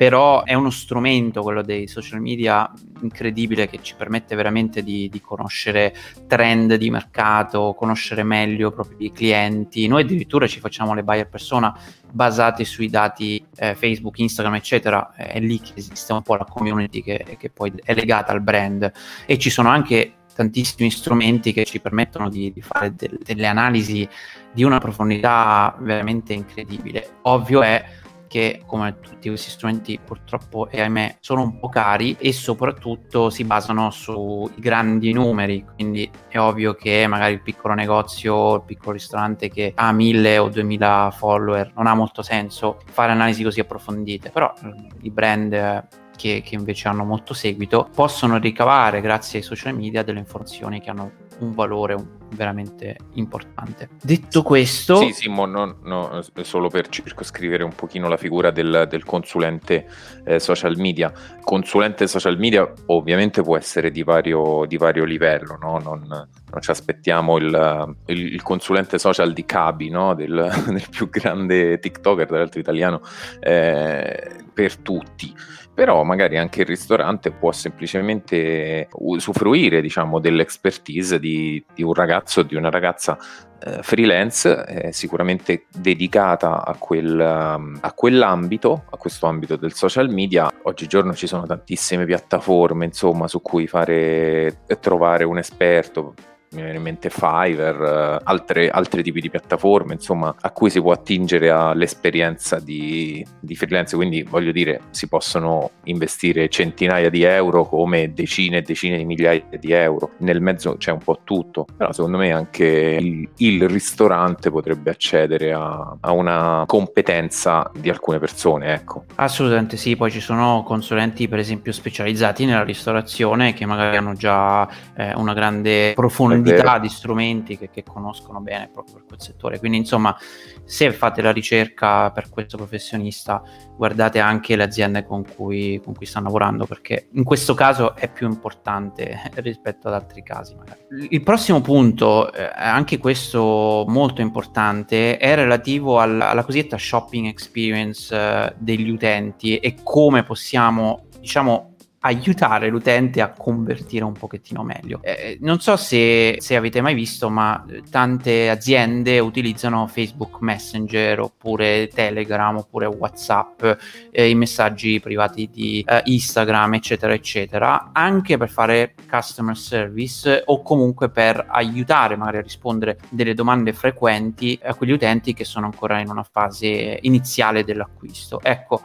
però 0.02 0.44
è 0.46 0.56
uno 0.56 0.72
strumento 0.72 1.44
quello 1.44 1.62
dei 1.62 1.86
social 1.88 2.22
media 2.22 2.68
incredibile 3.12 3.68
che 3.68 3.80
ci 3.82 3.94
permette 3.96 4.36
veramente 4.36 4.82
di, 4.82 5.10
di 5.10 5.22
conoscere 5.22 5.94
trend 6.28 6.76
di 6.76 6.90
mercato, 6.90 7.76
conoscere 7.78 8.24
meglio 8.24 8.70
i 8.70 8.74
propri 8.74 9.12
clienti. 9.12 9.88
Noi 9.88 10.04
addirittura 10.04 10.48
ci 10.48 10.60
facciamo 10.60 10.94
le 10.94 11.04
buyer 11.04 11.28
persona 11.28 11.78
basate 12.10 12.64
sui 12.66 12.90
dati 12.90 13.44
eh, 13.58 13.76
Facebook, 13.76 14.18
Instagram, 14.20 14.56
eccetera. 14.56 15.14
È 15.14 15.40
lì 15.40 15.60
che 15.60 15.74
esiste 15.76 16.14
un 16.14 16.22
po' 16.22 16.36
la 16.36 16.46
community 16.46 17.04
che, 17.04 17.38
che 17.38 17.50
poi 17.50 17.72
è 17.84 17.94
legata 17.94 18.32
al 18.32 18.42
brand 18.42 18.92
e 19.26 19.38
ci 19.38 19.50
sono 19.50 19.70
anche 19.70 20.16
tantissimi 20.34 20.90
strumenti 20.90 21.52
che 21.52 21.66
ci 21.66 21.80
permettono 21.80 22.30
di, 22.30 22.52
di 22.54 22.62
fare 22.62 22.96
de- 22.96 23.18
delle 23.22 23.48
analisi 23.48 24.08
di 24.54 24.64
una 24.64 24.80
profondità 24.80 25.76
veramente 25.80 26.34
incredibile. 26.34 27.18
Ovvio 27.24 27.62
è 27.62 27.84
perché 28.32 28.62
come 28.66 28.98
tutti 29.02 29.28
questi 29.28 29.50
strumenti 29.50 30.00
purtroppo 30.04 30.70
e 30.70 30.80
ahimè 30.80 31.18
sono 31.20 31.42
un 31.42 31.60
po' 31.60 31.68
cari 31.68 32.16
e 32.18 32.32
soprattutto 32.32 33.30
si 33.30 33.44
basano 33.44 33.92
sui 33.92 34.50
grandi 34.56 35.12
numeri, 35.12 35.66
quindi 35.76 36.10
è 36.30 36.40
ovvio 36.40 36.74
che 36.74 37.06
magari 37.08 37.34
il 37.34 37.42
piccolo 37.42 37.74
negozio, 37.74 38.56
il 38.56 38.64
piccolo 38.64 38.94
ristorante 38.94 39.50
che 39.50 39.74
ha 39.76 39.92
1000 39.92 40.38
o 40.38 40.48
2000 40.48 41.14
follower 41.14 41.74
non 41.76 41.88
ha 41.88 41.94
molto 41.94 42.22
senso 42.22 42.80
fare 42.86 43.12
analisi 43.12 43.44
così 43.44 43.60
approfondite, 43.60 44.30
però 44.30 44.54
i 45.02 45.10
brand 45.10 45.88
che, 46.16 46.42
che, 46.42 46.56
invece 46.56 46.88
hanno 46.88 47.04
molto 47.04 47.34
seguito 47.34 47.90
possono 47.94 48.38
ricavare 48.38 49.02
grazie 49.02 49.40
ai 49.40 49.44
social 49.44 49.76
media 49.76 50.04
delle 50.04 50.20
informazioni 50.20 50.80
che 50.80 50.90
hanno 50.90 51.12
un 51.42 51.54
valore 51.54 52.20
veramente 52.36 52.96
importante. 53.14 53.90
Detto 54.02 54.42
questo... 54.42 54.98
Sì, 54.98 55.12
sì, 55.12 55.30
mo, 55.30 55.46
no, 55.46 55.78
no, 55.84 56.22
solo 56.42 56.70
per 56.70 56.88
circoscrivere 56.88 57.64
un 57.64 57.74
pochino 57.74 58.08
la 58.08 58.18
figura 58.18 58.52
del, 58.52 58.88
del 58.90 59.04
consulente 59.04 59.88
eh, 60.24 60.40
social 60.40 60.78
media. 60.78 61.12
Consulente 61.44 62.08
social 62.08 62.38
media 62.38 62.72
ovviamente 62.88 63.42
può 63.42 63.58
essere 63.58 63.92
di 63.92 64.04
vario, 64.04 64.66
di 64.66 64.78
vario 64.78 65.04
livello, 65.04 65.58
no? 65.60 65.80
non, 65.80 66.06
non, 66.08 66.62
ci 66.62 66.72
aspettiamo 66.72 67.38
il, 67.38 67.96
il, 68.06 68.34
il, 68.34 68.42
consulente 68.44 68.98
social 68.98 69.34
di 69.34 69.44
Cabi, 69.44 69.90
del, 69.90 70.16
del, 70.68 70.86
più 70.90 71.10
grande 71.10 71.80
TikToker, 71.80 72.28
tra 72.28 72.38
l'altro 72.38 72.60
italiano, 72.60 73.02
eh, 73.40 74.46
per 74.54 74.78
tutti 74.78 75.34
però 75.74 76.04
magari 76.04 76.38
anche 76.38 76.62
il 76.62 76.68
ristorante 76.68 77.32
può 77.32 77.52
semplicemente 77.52 78.88
usufruire 78.94 79.82
diciamo, 79.82 80.20
dell'expertise 80.20 81.20
di, 81.20 81.64
di 81.74 81.84
un 81.84 81.94
ragazzo 81.94 82.42
o 82.42 82.44
di 82.44 82.56
una 82.56 82.70
ragazza 82.70 83.18
eh, 83.64 83.80
freelance 83.82 84.66
eh, 84.66 84.92
sicuramente 84.92 85.66
dedicata 85.74 86.66
a, 86.66 86.76
quel, 86.78 87.18
um, 87.58 87.78
a, 87.80 87.94
quell'ambito, 87.94 88.84
a 88.90 88.98
questo 88.98 89.28
ambito 89.28 89.56
del 89.56 89.74
social 89.74 90.10
media. 90.10 90.52
Oggigiorno 90.64 91.14
ci 91.14 91.28
sono 91.28 91.46
tantissime 91.46 92.06
piattaforme 92.06 92.86
insomma, 92.86 93.28
su 93.28 93.42
cui 93.42 93.68
fare, 93.68 94.62
trovare 94.80 95.24
un 95.24 95.38
esperto 95.38 96.14
mi 96.54 96.64
viene 96.64 96.78
in 96.78 96.84
mente 96.84 97.10
Fiverr, 97.10 97.82
eh, 97.82 98.20
altre, 98.24 98.70
altri 98.70 99.04
tipi 99.04 99.22
di 99.22 99.30
piattaforme, 99.30 99.94
insomma, 99.94 100.36
a 100.40 100.52
cui 100.52 100.70
si 100.70 100.82
può 100.82 100.92
attingere 100.92 101.50
all'esperienza 101.50 102.60
di, 102.60 103.26
di, 103.40 103.56
freelance. 103.56 103.96
Quindi 103.96 104.24
voglio 104.24 104.52
dire, 104.52 104.82
si 104.90 105.08
possono 105.08 105.72
investire 105.86 106.50
centinaia 106.50 107.10
di 107.10 107.24
euro 107.24 107.66
come 107.66 108.14
decine 108.14 108.58
e 108.58 108.62
decine 108.64 108.98
di 108.98 109.06
migliaia 109.06 109.44
di 109.58 109.72
euro. 109.72 110.12
Nel 110.18 110.42
mezzo 110.42 110.76
c'è 110.76 110.92
un 110.92 111.00
po' 111.00 111.20
tutto, 111.24 111.66
però 111.76 111.94
secondo 111.94 112.18
me 112.18 112.32
anche 112.34 112.66
il, 113.00 113.30
il 113.38 113.70
ristorante 113.70 114.52
potrebbe 114.52 114.90
accedere 114.90 115.54
a, 115.54 115.96
a, 116.02 116.12
una 116.12 116.64
competenza 116.68 117.72
di 117.74 117.90
alcune 117.90 118.20
persone, 118.20 118.74
ecco. 118.74 119.06
Assolutamente 119.16 119.78
sì, 119.78 119.96
poi 119.96 120.12
ci 120.12 120.20
sono 120.20 120.64
consulenti 120.66 121.30
per 121.30 121.40
esempio 121.40 121.72
specializzati 121.72 122.44
nella 122.44 122.64
ristorazione 122.64 123.54
che 123.54 123.66
magari 123.66 123.96
hanno 123.96 124.16
già 124.16 124.68
eh, 124.98 125.14
una 125.16 125.34
grande 125.34 125.94
profondità 125.96 126.40
profondità 126.42 126.80
di 126.80 126.90
strumenti 126.90 127.58
che, 127.58 127.70
che, 127.70 127.84
conoscono 127.84 128.40
bene 128.40 128.70
proprio 128.72 128.96
per 128.96 129.06
quel 129.06 129.22
settore. 129.22 129.60
Quindi, 129.60 129.78
insomma, 129.78 130.16
se 130.64 130.92
fate 130.92 131.22
la 131.22 131.32
ricerca 131.32 132.12
per 132.12 132.30
questo 132.30 132.58
professionista, 132.58 133.42
guardate 133.76 134.20
anche 134.20 134.56
le 134.56 134.64
aziende 134.64 135.06
con 135.06 135.24
cui, 135.24 135.82
con 135.84 135.96
cui 135.96 136.06
stanno 136.06 136.26
lavorando, 136.26 136.66
perché 136.66 137.08
in 137.14 137.24
questo 137.24 137.54
caso 137.54 137.96
è 137.96 138.10
più 138.12 138.28
importante 138.28 139.32
rispetto 139.36 139.88
ad 139.88 139.96
altri 139.96 140.24
casi. 140.24 140.56
Magari. 140.56 140.80
Il 141.10 141.24
prossimo 141.24 141.62
punto, 141.62 142.32
eh, 142.34 142.50
anche 142.56 142.98
questo 142.98 143.86
molto 143.88 144.22
importante, 144.22 145.18
è 145.18 145.36
relativo 145.36 146.00
al, 146.00 146.20
alla 146.22 146.44
cosiddetta 146.44 146.78
shopping 146.78 147.28
experience 147.28 148.16
eh, 148.16 148.54
degli 148.58 148.90
utenti 148.90 149.58
e 149.58 149.78
come 149.84 150.24
possiamo, 150.24 151.06
diciamo, 151.20 151.71
aiutare 152.04 152.70
l'utente 152.70 153.22
a 153.22 153.30
convertire 153.30 154.04
un 154.04 154.14
pochettino 154.14 154.64
meglio. 154.64 155.00
Eh, 155.04 155.38
non 155.42 155.60
so 155.60 155.78
se, 155.78 156.38
se, 156.40 156.56
avete 156.56 156.82
mai 156.82 156.96
visto, 156.96 157.30
ma 157.30 157.64
tante 157.90 158.50
aziende 158.50 159.20
utilizzano 159.20 159.86
Facebook 159.88 160.38
Messenger 160.40 161.20
oppure 161.20 161.90
Telegram 161.94 162.58
oppure 162.58 162.88
WhatsApp, 162.88 163.64
eh, 164.12 164.30
i 164.30 164.36
messaggi 164.36 165.00
privati 165.00 165.50
di 165.52 165.86
eh, 165.88 166.02
Instagram, 166.06 166.76
eccetera, 166.76 167.14
eccetera, 167.14 167.90
anche 167.94 168.38
per 168.38 168.50
fare 168.50 168.96
customer 169.08 169.56
service 169.56 170.44
o 170.46 170.64
comunque 170.64 171.10
per 171.10 171.46
aiutare 171.50 172.16
magari 172.16 172.38
a 172.38 172.42
rispondere 172.42 172.98
delle 173.10 173.36
domande 173.36 173.74
frequenti 173.74 174.60
a 174.64 174.74
quegli 174.74 174.92
utenti 174.92 175.34
che 175.34 175.46
sono 175.46 175.68
ancora 175.68 176.00
in 176.00 176.10
una 176.10 176.24
fase 176.24 176.98
iniziale 177.02 177.64
dell'acquisto. 177.64 178.40
Ecco, 178.42 178.82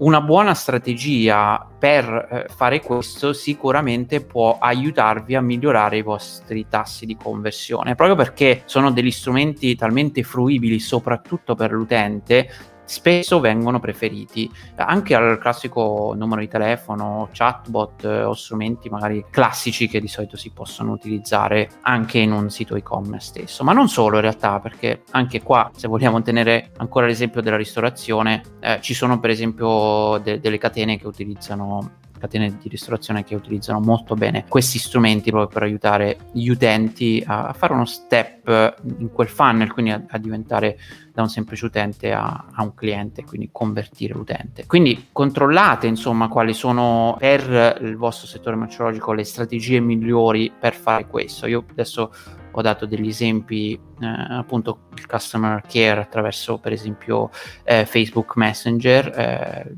una 0.00 0.20
buona 0.20 0.54
strategia 0.54 1.66
per 1.78 2.28
eh, 2.30 2.46
fare 2.54 2.80
questo 2.80 3.32
sicuramente 3.32 4.22
può 4.22 4.58
aiutarvi 4.58 5.34
a 5.34 5.40
migliorare 5.40 5.98
i 5.98 6.02
vostri 6.02 6.66
tassi 6.68 7.06
di 7.06 7.16
conversione, 7.16 7.94
proprio 7.94 8.16
perché 8.16 8.62
sono 8.64 8.90
degli 8.90 9.10
strumenti 9.10 9.74
talmente 9.76 10.22
fruibili 10.22 10.78
soprattutto 10.78 11.54
per 11.54 11.72
l'utente 11.72 12.48
spesso 12.90 13.38
vengono 13.38 13.78
preferiti 13.78 14.50
anche 14.74 15.14
al 15.14 15.38
classico 15.38 16.12
numero 16.16 16.40
di 16.40 16.48
telefono, 16.48 17.28
chatbot 17.32 18.04
eh, 18.04 18.24
o 18.24 18.34
strumenti 18.34 18.88
magari 18.88 19.24
classici 19.30 19.86
che 19.86 20.00
di 20.00 20.08
solito 20.08 20.36
si 20.36 20.50
possono 20.50 20.90
utilizzare 20.90 21.68
anche 21.82 22.18
in 22.18 22.32
un 22.32 22.50
sito 22.50 22.74
e-commerce 22.74 23.28
stesso. 23.28 23.62
Ma 23.62 23.72
non 23.72 23.88
solo 23.88 24.16
in 24.16 24.22
realtà, 24.22 24.58
perché 24.58 25.04
anche 25.12 25.40
qua, 25.40 25.70
se 25.72 25.86
vogliamo 25.86 26.20
tenere 26.22 26.72
ancora 26.78 27.06
l'esempio 27.06 27.40
della 27.40 27.56
ristorazione, 27.56 28.42
eh, 28.58 28.78
ci 28.80 28.92
sono 28.92 29.20
per 29.20 29.30
esempio 29.30 30.18
de- 30.18 30.40
delle 30.40 30.58
catene 30.58 30.98
che 30.98 31.06
utilizzano 31.06 31.98
catene 32.20 32.56
di 32.60 32.68
ristorazione 32.68 33.24
che 33.24 33.34
utilizzano 33.34 33.80
molto 33.80 34.14
bene 34.14 34.44
questi 34.46 34.78
strumenti 34.78 35.30
proprio 35.30 35.50
per 35.50 35.62
aiutare 35.62 36.18
gli 36.32 36.48
utenti 36.48 37.22
a, 37.26 37.52
fare 37.52 37.72
uno 37.72 37.86
step 37.86 38.74
in 38.98 39.10
quel 39.10 39.28
funnel, 39.28 39.72
quindi 39.72 39.90
a, 39.92 40.02
a 40.08 40.18
diventare 40.18 40.78
da 41.12 41.22
un 41.22 41.28
semplice 41.28 41.64
utente 41.64 42.12
a, 42.12 42.46
a, 42.52 42.62
un 42.62 42.74
cliente, 42.74 43.24
quindi 43.24 43.48
convertire 43.50 44.14
l'utente. 44.14 44.66
Quindi 44.66 45.08
controllate 45.12 45.86
insomma 45.86 46.28
quali 46.28 46.54
sono 46.54 47.16
per 47.18 47.78
il 47.80 47.96
vostro 47.96 48.26
settore 48.26 48.56
merceologico 48.56 49.12
le 49.12 49.24
strategie 49.24 49.80
migliori 49.80 50.52
per 50.56 50.74
fare 50.74 51.06
questo. 51.06 51.46
Io 51.46 51.64
adesso 51.70 52.12
ho 52.52 52.62
dato 52.62 52.86
degli 52.86 53.08
esempi, 53.08 53.74
eh, 53.74 54.06
appunto 54.06 54.88
il 54.96 55.06
customer 55.06 55.62
care 55.66 56.00
attraverso 56.00 56.58
per 56.58 56.72
esempio 56.72 57.30
eh, 57.64 57.84
Facebook 57.84 58.36
Messenger. 58.36 59.06
Eh, 59.16 59.76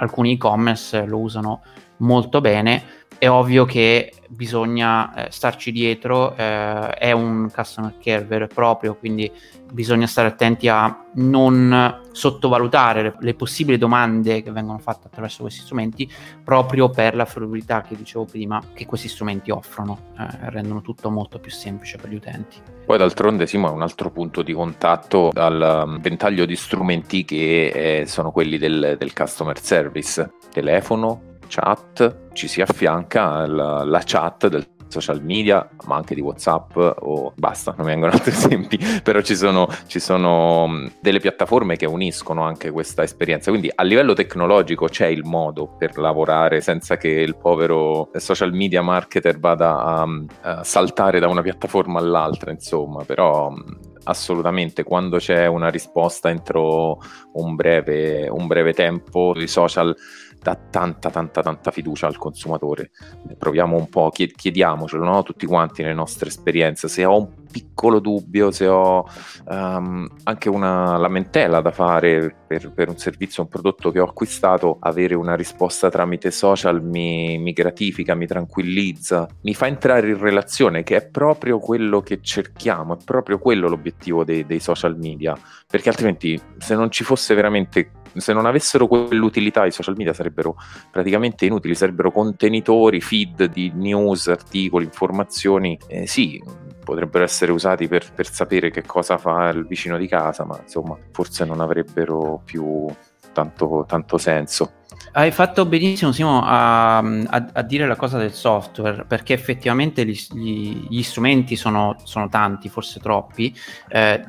alcuni 0.00 0.32
e-commerce 0.32 1.06
lo 1.06 1.18
usano 1.18 1.62
molto 1.98 2.40
bene. 2.40 2.82
È 3.20 3.28
ovvio 3.28 3.66
che 3.66 4.14
bisogna 4.28 5.12
eh, 5.12 5.30
starci 5.30 5.72
dietro, 5.72 6.34
eh, 6.34 6.88
è 6.94 7.12
un 7.12 7.50
customer 7.54 7.96
care 8.02 8.24
vero 8.24 8.44
e 8.44 8.46
proprio, 8.46 8.96
quindi 8.96 9.30
bisogna 9.70 10.06
stare 10.06 10.28
attenti 10.28 10.68
a 10.68 11.04
non 11.16 12.00
sottovalutare 12.12 13.02
le, 13.02 13.14
le 13.20 13.34
possibili 13.34 13.76
domande 13.76 14.42
che 14.42 14.50
vengono 14.50 14.78
fatte 14.78 15.08
attraverso 15.08 15.42
questi 15.42 15.60
strumenti, 15.60 16.10
proprio 16.42 16.88
per 16.88 17.14
la 17.14 17.26
fruibilità 17.26 17.82
che 17.82 17.94
dicevo 17.94 18.24
prima 18.24 18.58
che 18.72 18.86
questi 18.86 19.08
strumenti 19.08 19.50
offrono, 19.50 19.98
eh, 20.18 20.48
rendono 20.48 20.80
tutto 20.80 21.10
molto 21.10 21.38
più 21.38 21.50
semplice 21.50 21.98
per 21.98 22.08
gli 22.08 22.14
utenti. 22.14 22.56
Poi 22.86 22.96
d'altronde 22.96 23.46
Simo 23.46 23.68
è 23.68 23.72
un 23.72 23.82
altro 23.82 24.10
punto 24.10 24.40
di 24.40 24.54
contatto 24.54 25.28
dal 25.30 25.84
um, 25.86 26.00
ventaglio 26.00 26.46
di 26.46 26.56
strumenti 26.56 27.26
che 27.26 28.00
eh, 28.00 28.06
sono 28.06 28.30
quelli 28.32 28.56
del, 28.56 28.96
del 28.98 29.12
customer 29.12 29.60
service, 29.60 30.32
telefono, 30.50 31.28
chat, 31.50 32.30
ci 32.32 32.46
si 32.46 32.62
affianca 32.62 33.46
la, 33.46 33.84
la 33.84 34.02
chat 34.04 34.46
del 34.46 34.66
social 34.90 35.22
media, 35.22 35.66
ma 35.86 35.96
anche 35.96 36.14
di 36.14 36.20
WhatsApp 36.20 36.76
o 36.76 37.32
basta, 37.36 37.72
non 37.76 37.86
mi 37.86 37.92
vengono 37.92 38.12
altri 38.14 38.32
esempi, 38.32 38.78
però 39.02 39.20
ci 39.22 39.36
sono, 39.36 39.68
ci 39.86 40.00
sono 40.00 40.66
mm, 40.68 40.86
delle 41.00 41.20
piattaforme 41.20 41.76
che 41.76 41.86
uniscono 41.86 42.42
anche 42.42 42.70
questa 42.70 43.02
esperienza. 43.02 43.50
Quindi 43.50 43.70
a 43.74 43.82
livello 43.82 44.12
tecnologico 44.12 44.86
c'è 44.86 45.06
il 45.06 45.24
modo 45.24 45.68
per 45.78 45.96
lavorare 45.96 46.60
senza 46.60 46.96
che 46.96 47.08
il 47.08 47.36
povero 47.36 48.10
social 48.16 48.52
media 48.52 48.82
marketer 48.82 49.38
vada 49.38 49.76
a, 49.76 50.06
a 50.42 50.64
saltare 50.64 51.20
da 51.20 51.28
una 51.28 51.42
piattaforma 51.42 51.98
all'altra, 51.98 52.50
insomma, 52.50 53.04
però 53.04 53.50
mm, 53.50 53.56
assolutamente 54.04 54.82
quando 54.82 55.18
c'è 55.18 55.46
una 55.46 55.68
risposta 55.68 56.30
entro 56.30 56.98
un 57.34 57.54
breve, 57.54 58.28
un 58.28 58.46
breve 58.46 58.72
tempo 58.72 59.32
i 59.36 59.46
social 59.46 59.94
dà 60.42 60.56
tanta 60.56 61.10
tanta 61.10 61.42
tanta 61.42 61.70
fiducia 61.70 62.06
al 62.06 62.16
consumatore. 62.16 62.90
Proviamo 63.36 63.76
un 63.76 63.88
po', 63.88 64.10
chiediamocelo 64.10 65.04
no? 65.04 65.22
tutti 65.22 65.46
quanti 65.46 65.82
nelle 65.82 65.94
nostre 65.94 66.28
esperienze, 66.28 66.88
se 66.88 67.04
ho 67.04 67.16
un 67.16 67.28
piccolo 67.50 67.98
dubbio, 67.98 68.50
se 68.50 68.66
ho 68.66 69.06
um, 69.46 70.08
anche 70.22 70.48
una 70.48 70.96
lamentela 70.96 71.60
da 71.60 71.72
fare 71.72 72.34
per, 72.46 72.72
per, 72.72 72.88
un 72.88 72.96
servizio, 72.96 73.42
un 73.42 73.48
prodotto 73.48 73.90
che 73.90 74.00
ho 74.00 74.04
acquistato, 74.04 74.78
avere 74.80 75.14
una 75.14 75.34
risposta 75.34 75.90
tramite 75.90 76.30
social 76.30 76.82
mi, 76.82 77.38
mi 77.38 77.52
gratifica, 77.52 78.14
mi 78.14 78.26
tranquillizza, 78.26 79.28
mi 79.42 79.54
fa 79.54 79.66
entrare 79.66 80.08
in 80.08 80.18
relazione, 80.18 80.82
che 80.82 80.96
è 80.96 81.06
proprio 81.06 81.58
quello 81.58 82.00
che 82.00 82.20
cerchiamo, 82.22 82.96
è 82.96 83.04
proprio 83.04 83.38
quello 83.38 83.68
l'obiettivo 83.68 84.24
dei, 84.24 84.46
dei 84.46 84.60
social 84.60 84.96
media, 84.96 85.36
perché 85.66 85.88
altrimenti 85.88 86.40
se 86.58 86.74
non 86.74 86.90
ci 86.90 87.04
fosse 87.04 87.34
veramente 87.34 87.90
se 88.16 88.32
non 88.32 88.46
avessero 88.46 88.86
quell'utilità 88.86 89.66
i 89.66 89.72
social 89.72 89.96
media 89.96 90.12
sarebbero 90.12 90.56
praticamente 90.90 91.46
inutili, 91.46 91.74
sarebbero 91.74 92.10
contenitori, 92.10 93.00
feed 93.00 93.44
di 93.44 93.72
news, 93.74 94.28
articoli, 94.28 94.84
informazioni, 94.84 95.78
eh, 95.86 96.06
sì, 96.06 96.42
potrebbero 96.82 97.24
essere 97.24 97.52
usati 97.52 97.88
per, 97.88 98.12
per 98.12 98.30
sapere 98.30 98.70
che 98.70 98.82
cosa 98.82 99.18
fa 99.18 99.48
il 99.50 99.66
vicino 99.66 99.96
di 99.96 100.06
casa, 100.08 100.44
ma 100.44 100.58
insomma 100.62 100.96
forse 101.12 101.44
non 101.44 101.60
avrebbero 101.60 102.40
più 102.44 102.86
tanto, 103.32 103.84
tanto 103.86 104.18
senso. 104.18 104.72
Hai 105.12 105.30
fatto 105.32 105.66
benissimo 105.66 106.12
Simo 106.12 106.42
a, 106.44 106.98
a, 106.98 107.50
a, 107.52 107.62
dire 107.62 107.86
la 107.86 107.96
cosa 107.96 108.18
del 108.18 108.32
software 108.32 109.04
perché 109.06 109.32
effettivamente 109.34 110.04
gli, 110.04 110.16
gli, 110.32 110.86
gli 110.88 111.02
strumenti 111.02 111.56
sono, 111.56 111.96
sono, 112.04 112.28
tanti, 112.28 112.68
forse 112.68 113.00
troppi 113.00 113.52
eh, 113.88 114.24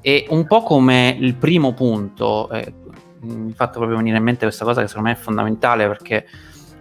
e 0.00 0.26
un 0.30 0.46
po' 0.46 0.62
come 0.62 1.16
il 1.18 1.34
primo 1.34 1.72
punto, 1.72 2.50
eh, 2.50 2.72
mi 3.24 3.50
ha 3.50 3.54
fatto 3.54 3.78
proprio 3.78 3.96
venire 3.96 4.18
in 4.18 4.24
mente 4.24 4.44
questa 4.44 4.64
cosa 4.64 4.80
che 4.80 4.88
secondo 4.88 5.08
me 5.08 5.14
è 5.14 5.18
fondamentale 5.18 5.86
perché 5.86 6.26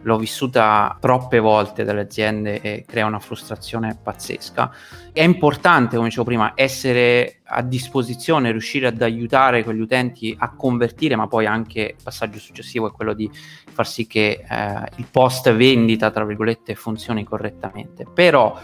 l'ho 0.04 0.18
vissuta 0.18 0.98
troppe 1.00 1.40
volte 1.40 1.84
dalle 1.84 2.02
aziende 2.02 2.62
e 2.62 2.86
crea 2.88 3.06
una 3.06 3.20
frustrazione 3.20 3.98
pazzesca. 4.02 4.72
È 5.12 5.22
importante, 5.22 5.96
come 5.96 6.08
dicevo 6.08 6.26
prima, 6.26 6.54
essere 6.56 7.40
a 7.44 7.62
disposizione, 7.62 8.52
riuscire 8.52 8.88
ad 8.88 9.02
aiutare 9.02 9.64
quegli 9.64 9.80
utenti 9.80 10.36
a 10.38 10.54
convertire, 10.56 11.16
ma 11.16 11.28
poi 11.28 11.46
anche 11.46 11.96
il 11.98 12.04
passaggio 12.04 12.40
successivo 12.40 12.88
è 12.88 12.92
quello 12.92 13.14
di 13.14 13.30
far 13.32 13.88
sì 13.88 14.08
che 14.08 14.44
eh, 14.48 14.90
il 14.98 15.08
post 15.10 15.54
vendita, 15.54 16.12
tra 16.12 16.26
virgolette, 16.26 16.76
funzioni 16.76 17.24
correttamente. 17.24 18.06
Però 18.12 18.60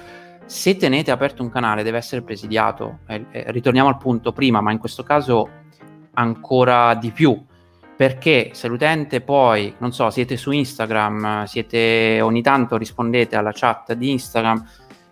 se 0.45 0.77
tenete 0.77 1.11
aperto 1.11 1.43
un 1.43 1.49
canale 1.49 1.83
deve 1.83 1.97
essere 1.97 2.21
presidiato, 2.21 2.99
eh, 3.07 3.25
eh, 3.31 3.51
ritorniamo 3.51 3.87
al 3.87 3.97
punto 3.97 4.33
prima, 4.33 4.61
ma 4.61 4.71
in 4.71 4.79
questo 4.79 5.03
caso 5.03 5.49
ancora 6.13 6.95
di 6.95 7.11
più 7.11 7.45
perché 7.99 8.51
se 8.53 8.69
l'utente 8.69 9.19
poi, 9.19 9.75
non 9.79 9.91
so, 9.91 10.09
siete 10.09 10.37
su 10.37 10.51
Instagram, 10.51 11.43
siete 11.43 12.21
ogni 12.21 12.41
tanto 12.41 12.77
rispondete 12.77 13.35
alla 13.35 13.51
chat 13.53 13.91
di 13.91 14.11
Instagram 14.11 14.65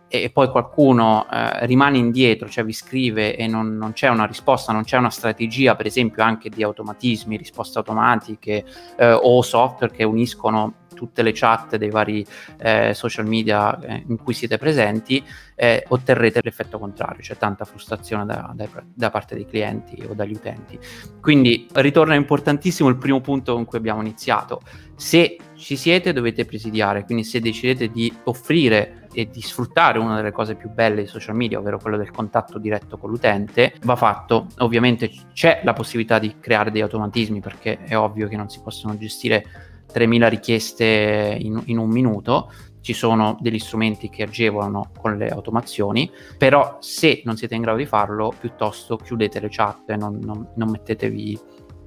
e 0.07 0.29
poi 0.29 0.47
qualcuno 0.47 1.27
eh, 1.29 1.65
rimane 1.65 1.97
indietro, 1.97 2.47
cioè 2.47 2.63
vi 2.63 2.71
scrive 2.71 3.35
e 3.35 3.45
non, 3.45 3.75
non, 3.75 3.91
c'è 3.91 4.07
una 4.07 4.23
risposta, 4.23 4.71
non 4.71 4.85
c'è 4.85 4.95
una 4.95 5.09
strategia, 5.09 5.75
per 5.75 5.85
esempio 5.85 6.23
anche 6.23 6.47
di 6.47 6.63
automatismi, 6.63 7.35
risposte 7.35 7.77
automatiche 7.77 8.63
eh, 8.95 9.11
o 9.11 9.41
software 9.41 9.93
che 9.93 10.05
uniscono 10.05 10.86
tutte 10.97 11.21
le 11.21 11.31
chat 11.31 11.75
dei 11.75 11.91
vari 11.91 12.25
eh, 12.57 12.95
social 12.95 13.27
media 13.27 13.79
eh, 13.79 14.03
in 14.07 14.17
cui 14.17 14.33
siete 14.33 14.57
presenti, 14.57 15.23
eh, 15.53 15.85
otterrete 15.87 16.41
l'effetto 16.43 16.79
contrario, 16.79 17.21
cioè 17.21 17.37
tanta 17.37 17.63
frustrazione 17.65 18.25
da, 18.25 18.51
da, 18.55 18.67
da, 18.93 19.09
parte 19.11 19.35
dei 19.35 19.45
clienti 19.45 20.03
o 20.07 20.15
dagli 20.15 20.33
utenti. 20.33 20.79
Quindi 21.21 21.67
ritorna 21.73 22.15
importantissimo 22.15 22.89
il 22.89 22.97
primo 22.97 23.21
punto 23.21 23.53
con 23.53 23.65
cui 23.65 23.77
abbiamo 23.77 24.01
iniziato. 24.01 24.61
Se 24.95 25.37
ci 25.55 25.75
siete 25.75 26.13
dovete 26.13 26.45
presidiare, 26.45 27.03
quindi 27.03 27.23
se 27.23 27.39
decidete 27.39 27.89
di 27.89 28.11
offrire 28.23 29.07
e 29.13 29.27
di 29.29 29.41
sfruttare 29.41 29.97
una 29.97 30.15
delle 30.15 30.31
cose 30.31 30.55
più 30.55 30.69
belle 30.69 30.95
dei 30.95 31.07
social 31.07 31.35
media, 31.35 31.57
ovvero 31.57 31.79
quello 31.79 31.97
del 31.97 32.11
contatto 32.11 32.59
diretto 32.59 32.97
con 32.97 33.09
l'utente, 33.09 33.73
va 33.81 33.95
fatto. 33.95 34.47
Ovviamente 34.59 35.09
c'è 35.33 35.61
la 35.63 35.73
possibilità 35.73 36.19
di 36.19 36.35
creare 36.39 36.69
dei 36.69 36.81
automatismi 36.81 37.39
perché 37.39 37.83
è 37.83 37.97
ovvio 37.97 38.27
che 38.27 38.35
non 38.35 38.49
si 38.49 38.59
possono 38.61 38.95
gestire 38.97 39.66
3.000 39.93 40.29
richieste 40.29 41.37
in, 41.39 41.61
in 41.65 41.77
un 41.77 41.89
minuto, 41.89 42.51
ci 42.81 42.93
sono 42.93 43.37
degli 43.41 43.59
strumenti 43.59 44.09
che 44.09 44.23
agevolano 44.23 44.91
con 44.97 45.17
le 45.17 45.27
automazioni, 45.29 46.09
però 46.37 46.77
se 46.79 47.21
non 47.25 47.35
siete 47.35 47.55
in 47.55 47.61
grado 47.61 47.77
di 47.77 47.85
farlo, 47.85 48.33
piuttosto 48.39 48.95
chiudete 48.95 49.39
le 49.39 49.49
chat 49.49 49.89
e 49.89 49.97
non, 49.97 50.19
non, 50.21 50.47
non 50.55 50.69
mettetevi 50.69 51.37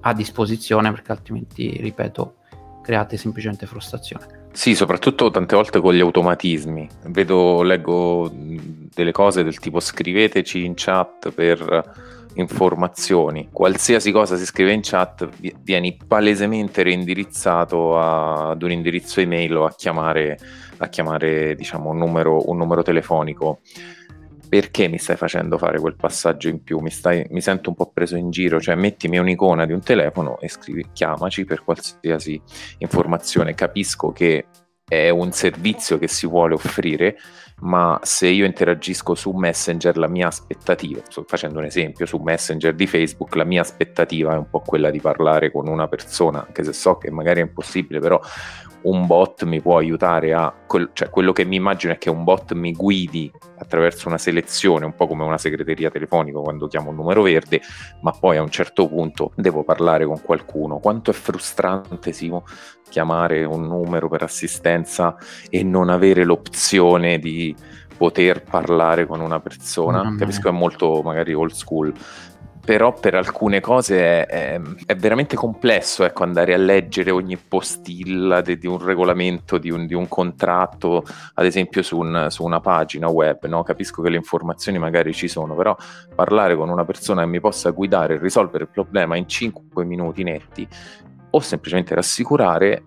a 0.00 0.12
disposizione 0.12 0.90
perché 0.90 1.12
altrimenti, 1.12 1.71
ripeto, 1.80 2.35
create 2.83 3.16
semplicemente 3.16 3.66
frustrazione. 3.66 4.49
Sì, 4.52 4.75
soprattutto 4.75 5.30
tante 5.30 5.54
volte 5.54 5.80
con 5.80 5.95
gli 5.95 6.00
automatismi. 6.00 6.88
Vedo, 7.07 7.62
leggo 7.62 8.30
delle 8.33 9.12
cose 9.12 9.45
del 9.45 9.59
tipo 9.59 9.80
scriveteci 9.80 10.64
in 10.64 10.75
chat 10.76 11.30
per 11.30 12.19
informazioni, 12.34 13.49
qualsiasi 13.52 14.12
cosa 14.12 14.37
si 14.37 14.46
scrive 14.46 14.72
in 14.72 14.80
chat 14.82 15.28
vieni 15.62 15.99
palesemente 16.06 16.82
reindirizzato 16.82 17.99
a, 17.99 18.50
ad 18.50 18.62
un 18.62 18.70
indirizzo 18.70 19.20
email 19.20 19.56
o 19.56 19.64
a 19.64 19.75
chiamare, 19.75 20.38
a 20.78 20.88
chiamare 20.88 21.54
diciamo, 21.54 21.90
un, 21.90 21.99
numero, 21.99 22.49
un 22.49 22.56
numero 22.56 22.82
telefonico 22.82 23.60
perché 24.50 24.88
mi 24.88 24.99
stai 24.99 25.14
facendo 25.14 25.58
fare 25.58 25.78
quel 25.78 25.94
passaggio 25.94 26.49
in 26.49 26.64
più? 26.64 26.80
Mi, 26.80 26.90
stai, 26.90 27.25
mi, 27.30 27.40
sento 27.40 27.70
un 27.70 27.76
po' 27.76 27.92
preso 27.92 28.16
in 28.16 28.30
giro, 28.30 28.60
cioè 28.60 28.75
mettimi 28.75 29.16
un'icona 29.16 29.64
di 29.64 29.72
un 29.72 29.80
telefono 29.80 30.40
e 30.40 30.49
scrivi 30.49 30.87
chiamaci 30.92 31.44
per 31.44 31.62
qualsiasi 31.62 32.42
informazione. 32.78 33.54
Capisco 33.54 34.10
che 34.10 34.46
è 34.88 35.08
un 35.08 35.30
servizio 35.30 35.98
che 35.98 36.09
si 36.09 36.26
vuole 36.26 36.55
offrire, 36.55 37.16
ma 37.61 37.99
se 38.03 38.29
io 38.29 38.44
interagisco 38.44 39.14
su 39.14 39.33
Messenger 39.33 39.96
la 39.99 40.09
mia 40.09 40.29
aspettativa, 40.29 41.01
sto 41.07 41.25
facendo 41.27 41.59
un 41.59 41.64
esempio, 41.64 42.07
su 42.07 42.18
Messenger 42.18 42.75
di 42.75 42.87
Facebook 42.87 43.35
la 43.35 43.44
mia 43.44 43.61
aspettativa 43.61 44.35
è 44.35 44.37
un 44.37 44.49
po' 44.49 44.61
quella 44.61 44.90
di 44.90 45.01
parlare 45.01 45.51
con 45.51 45.68
una 45.68 45.88
persona, 45.88 46.44
anche 46.46 46.64
se 46.64 46.73
so 46.73 46.96
che 46.96 47.11
magari 47.11 47.40
è 47.40 47.44
impossibile, 47.44 48.01
però 48.01 48.20
un 48.83 49.07
bot 49.07 49.44
mi 49.44 49.61
può 49.61 49.77
aiutare 49.77 50.33
a, 50.33 50.53
cioè 50.92 51.11
quello 51.11 51.33
che 51.33 51.44
mi 51.44 51.57
immagino 51.57 51.92
è 51.92 51.99
che 51.99 52.09
un 52.09 52.25
bot 52.25 52.53
mi 52.55 52.73
guidi 52.73 53.31
attraverso 53.59 54.09
una 54.09 54.16
selezione, 54.16 54.87
un 54.87 54.94
po' 54.94 55.07
come 55.07 55.25
una 55.25 55.37
segreteria 55.37 55.90
telefonica 55.90 56.38
quando 56.38 56.66
chiamo 56.66 56.90
un 56.90 56.96
numero 56.96 57.23
verde, 57.23 57.61
ma 58.01 58.12
poi 58.12 58.38
a 58.38 58.42
un 58.42 58.51
certo 58.51 58.88
punto 58.88 59.33
devo 59.37 59.64
parlare 59.64 60.07
con 60.07 60.23
qualcuno. 60.23 60.79
Quanto 60.79 61.11
è 61.11 61.14
frustrante, 61.14 62.12
Simo, 62.12 62.44
chiamare 62.90 63.44
un 63.44 63.66
numero 63.66 64.11
per 64.11 64.22
assistenza 64.22 65.16
e 65.48 65.62
non 65.62 65.88
avere 65.88 66.24
l'opzione 66.24 67.18
di 67.18 67.57
poter 67.96 68.42
parlare 68.42 69.07
con 69.07 69.20
una 69.20 69.40
persona. 69.40 70.03
Mm-hmm. 70.03 70.18
Capisco 70.18 70.48
è 70.48 70.53
molto 70.53 71.00
magari 71.03 71.33
old 71.33 71.53
school, 71.53 71.92
però 72.64 72.92
per 72.92 73.14
alcune 73.14 73.61
cose 73.61 74.24
è, 74.24 74.26
è, 74.26 74.61
è 74.87 74.94
veramente 74.94 75.35
complesso 75.35 76.05
ecco, 76.05 76.22
andare 76.22 76.55
a 76.55 76.57
leggere 76.57 77.11
ogni 77.11 77.37
postilla 77.37 78.40
di, 78.42 78.59
di 78.59 78.66
un 78.66 78.79
regolamento, 78.79 79.59
di 79.59 79.70
un, 79.70 79.87
di 79.87 79.94
un, 79.94 80.09
contratto, 80.09 81.05
ad 81.35 81.46
esempio 81.46 81.83
su, 81.83 81.98
un, 81.98 82.26
su 82.29 82.44
una 82.44 82.61
pagina 82.61 83.09
web. 83.09 83.44
No? 83.46 83.62
Capisco 83.62 84.03
che 84.03 84.11
le 84.11 84.16
informazioni 84.16 84.79
magari 84.79 85.12
ci 85.12 85.29
sono, 85.29 85.55
però 85.55 85.76
parlare 86.14 86.57
con 86.57 86.68
una 86.68 86.85
persona 86.85 87.22
che 87.22 87.29
mi 87.29 87.40
possa 87.40 87.70
guidare 87.70 88.14
e 88.14 88.18
risolvere 88.18 88.64
il 88.64 88.70
problema 88.70 89.16
in 89.16 89.26
5 89.26 89.85
minuti 89.85 90.22
netti 90.22 90.68
o 91.31 91.40
semplicemente 91.40 91.95
rassicurare 91.95 92.83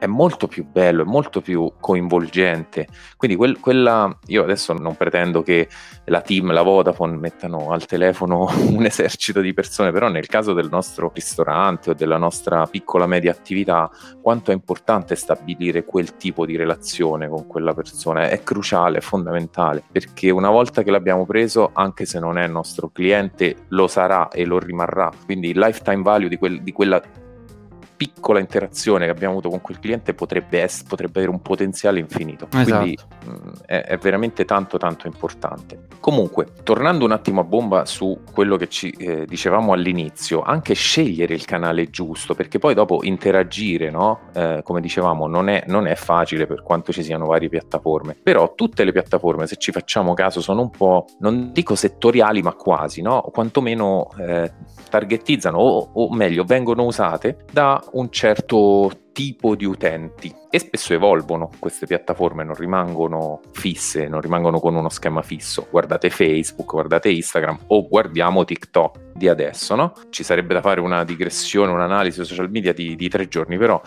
è 0.00 0.06
molto 0.06 0.48
più 0.48 0.64
bello, 0.64 1.02
è 1.02 1.04
molto 1.04 1.42
più 1.42 1.74
coinvolgente. 1.78 2.86
Quindi 3.18 3.36
quel, 3.36 3.60
quella, 3.60 4.18
io 4.28 4.42
adesso 4.42 4.72
non 4.72 4.96
pretendo 4.96 5.42
che 5.42 5.68
la 6.06 6.22
team, 6.22 6.52
la 6.52 6.62
Vodafone 6.62 7.16
mettano 7.18 7.70
al 7.70 7.84
telefono 7.84 8.48
un 8.72 8.86
esercito 8.86 9.42
di 9.42 9.52
persone, 9.52 9.92
però 9.92 10.08
nel 10.08 10.26
caso 10.26 10.54
del 10.54 10.68
nostro 10.70 11.10
ristorante 11.14 11.90
o 11.90 11.94
della 11.94 12.16
nostra 12.16 12.66
piccola 12.66 13.06
media 13.06 13.30
attività, 13.30 13.90
quanto 14.22 14.52
è 14.52 14.54
importante 14.54 15.14
stabilire 15.16 15.84
quel 15.84 16.16
tipo 16.16 16.46
di 16.46 16.56
relazione 16.56 17.28
con 17.28 17.46
quella 17.46 17.74
persona 17.74 18.30
è 18.30 18.42
cruciale, 18.42 18.98
è 18.98 19.02
fondamentale, 19.02 19.84
perché 19.92 20.30
una 20.30 20.48
volta 20.48 20.82
che 20.82 20.90
l'abbiamo 20.90 21.26
preso, 21.26 21.72
anche 21.74 22.06
se 22.06 22.18
non 22.18 22.38
è 22.38 22.46
nostro 22.46 22.88
cliente, 22.88 23.66
lo 23.68 23.86
sarà 23.86 24.28
e 24.28 24.46
lo 24.46 24.58
rimarrà. 24.58 25.10
Quindi 25.26 25.50
il 25.50 25.58
lifetime 25.58 26.02
value 26.02 26.30
di, 26.30 26.38
quel, 26.38 26.62
di 26.62 26.72
quella 26.72 27.02
piccola 28.00 28.38
interazione 28.38 29.04
che 29.04 29.10
abbiamo 29.10 29.34
avuto 29.34 29.50
con 29.50 29.60
quel 29.60 29.78
cliente 29.78 30.14
potrebbe, 30.14 30.62
essere, 30.62 30.88
potrebbe 30.88 31.18
avere 31.18 31.30
un 31.30 31.42
potenziale 31.42 31.98
infinito. 31.98 32.48
Esatto. 32.50 32.78
Quindi 32.78 32.98
mh, 33.26 33.30
mm, 33.30 33.52
è, 33.66 33.82
è, 33.82 33.98
veramente 33.98 34.46
tanto 34.46 34.78
tanto 34.78 35.06
importante. 35.06 35.88
Comunque, 36.00 36.46
tornando 36.62 37.04
un 37.04 37.12
attimo 37.12 37.42
a 37.42 37.44
bomba 37.44 37.84
su 37.84 38.20
quello 38.32 38.56
che 38.56 38.68
ci 38.68 38.88
eh, 38.88 39.26
dicevamo 39.26 39.74
all'inizio, 39.74 40.40
anche 40.40 40.72
scegliere 40.72 41.34
il 41.34 41.44
canale 41.44 41.90
giusto, 41.90 42.34
perché 42.34 42.58
poi 42.58 42.72
dopo 42.72 43.00
interagire, 43.02 43.90
no? 43.90 44.20
eh, 44.32 44.62
come 44.64 44.80
dicevamo, 44.80 45.26
non 45.26 45.50
è, 45.50 45.64
non 45.66 45.86
è 45.86 45.94
facile 45.94 46.46
per 46.46 46.62
quanto 46.62 46.92
ci 46.92 47.02
siano 47.02 47.26
varie 47.26 47.50
piattaforme, 47.50 48.16
però 48.22 48.54
tutte 48.54 48.82
le 48.82 48.92
piattaforme, 48.92 49.46
se 49.46 49.56
ci 49.56 49.72
facciamo 49.72 50.14
caso, 50.14 50.40
sono 50.40 50.62
un 50.62 50.70
po', 50.70 51.04
non 51.18 51.52
dico 51.52 51.74
settoriali, 51.74 52.40
ma 52.40 52.54
quasi, 52.54 53.02
no? 53.02 53.20
Quantomeno 53.30 54.08
eh, 54.18 54.50
targetizzano, 54.88 55.58
o, 55.58 55.90
o 55.92 56.14
meglio, 56.14 56.44
vengono 56.44 56.84
usate 56.84 57.44
da 57.52 57.78
un 57.92 58.10
certo 58.10 58.90
tipo 59.12 59.54
di 59.54 59.64
utenti 59.64 60.34
e 60.50 60.58
spesso 60.58 60.94
evolvono 60.94 61.50
queste 61.58 61.86
piattaforme, 61.86 62.44
non 62.44 62.54
rimangono 62.54 63.40
fisse, 63.52 64.08
non 64.08 64.20
rimangono 64.20 64.60
con 64.60 64.74
uno 64.74 64.88
schema 64.88 65.22
fisso. 65.22 65.66
Guardate 65.70 66.10
Facebook, 66.10 66.70
guardate 66.70 67.10
Instagram 67.10 67.58
o 67.68 67.86
guardiamo 67.86 68.44
TikTok 68.44 69.12
di 69.14 69.28
adesso, 69.28 69.74
no? 69.74 69.92
Ci 70.10 70.22
sarebbe 70.22 70.54
da 70.54 70.60
fare 70.60 70.80
una 70.80 71.04
digressione, 71.04 71.72
un'analisi 71.72 72.24
social 72.24 72.50
media 72.50 72.72
di, 72.72 72.96
di 72.96 73.08
tre 73.08 73.28
giorni, 73.28 73.58
però 73.58 73.80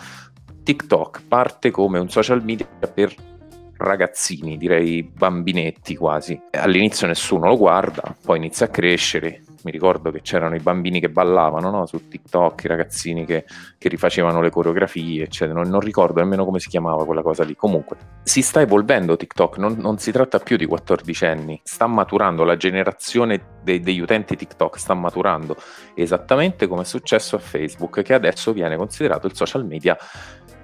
TikTok 0.62 1.22
parte 1.28 1.70
come 1.70 1.98
un 1.98 2.08
social 2.08 2.42
media 2.42 2.66
per 2.92 3.14
ragazzini, 3.76 4.56
direi 4.56 5.02
bambinetti 5.02 5.96
quasi. 5.96 6.40
All'inizio 6.52 7.06
nessuno 7.06 7.48
lo 7.48 7.56
guarda, 7.56 8.16
poi 8.24 8.38
inizia 8.38 8.66
a 8.66 8.70
crescere, 8.70 9.42
mi 9.64 9.70
ricordo 9.70 10.10
che 10.10 10.20
c'erano 10.20 10.54
i 10.54 10.60
bambini 10.60 11.00
che 11.00 11.08
ballavano 11.08 11.70
no? 11.70 11.86
su 11.86 12.08
TikTok, 12.08 12.64
i 12.64 12.68
ragazzini 12.68 13.24
che, 13.24 13.44
che 13.78 13.88
rifacevano 13.88 14.40
le 14.42 14.50
coreografie, 14.50 15.24
eccetera. 15.24 15.58
Non, 15.58 15.70
non, 15.70 15.80
ricordo 15.80 16.20
nemmeno 16.20 16.44
come 16.44 16.60
si 16.60 16.68
chiamava 16.68 17.04
quella 17.04 17.22
cosa 17.22 17.44
lì. 17.44 17.56
Comunque, 17.56 17.96
si 18.22 18.42
sta 18.42 18.60
evolvendo 18.60 19.16
TikTok, 19.16 19.56
non, 19.56 19.76
non 19.78 19.98
si 19.98 20.12
tratta 20.12 20.38
più 20.38 20.56
di 20.58 20.66
14 20.66 21.24
anni, 21.24 21.60
sta 21.64 21.86
maturando 21.86 22.44
la 22.44 22.56
generazione 22.56 23.58
dei, 23.62 23.80
degli 23.80 24.00
utenti 24.00 24.36
TikTok, 24.36 24.78
sta 24.78 24.92
maturando 24.92 25.56
esattamente 25.94 26.66
come 26.66 26.82
è 26.82 26.84
successo 26.84 27.36
a 27.36 27.38
Facebook, 27.38 28.02
che 28.02 28.12
adesso 28.12 28.52
viene 28.52 28.76
considerato 28.76 29.26
il 29.26 29.34
social 29.34 29.64
media 29.64 29.96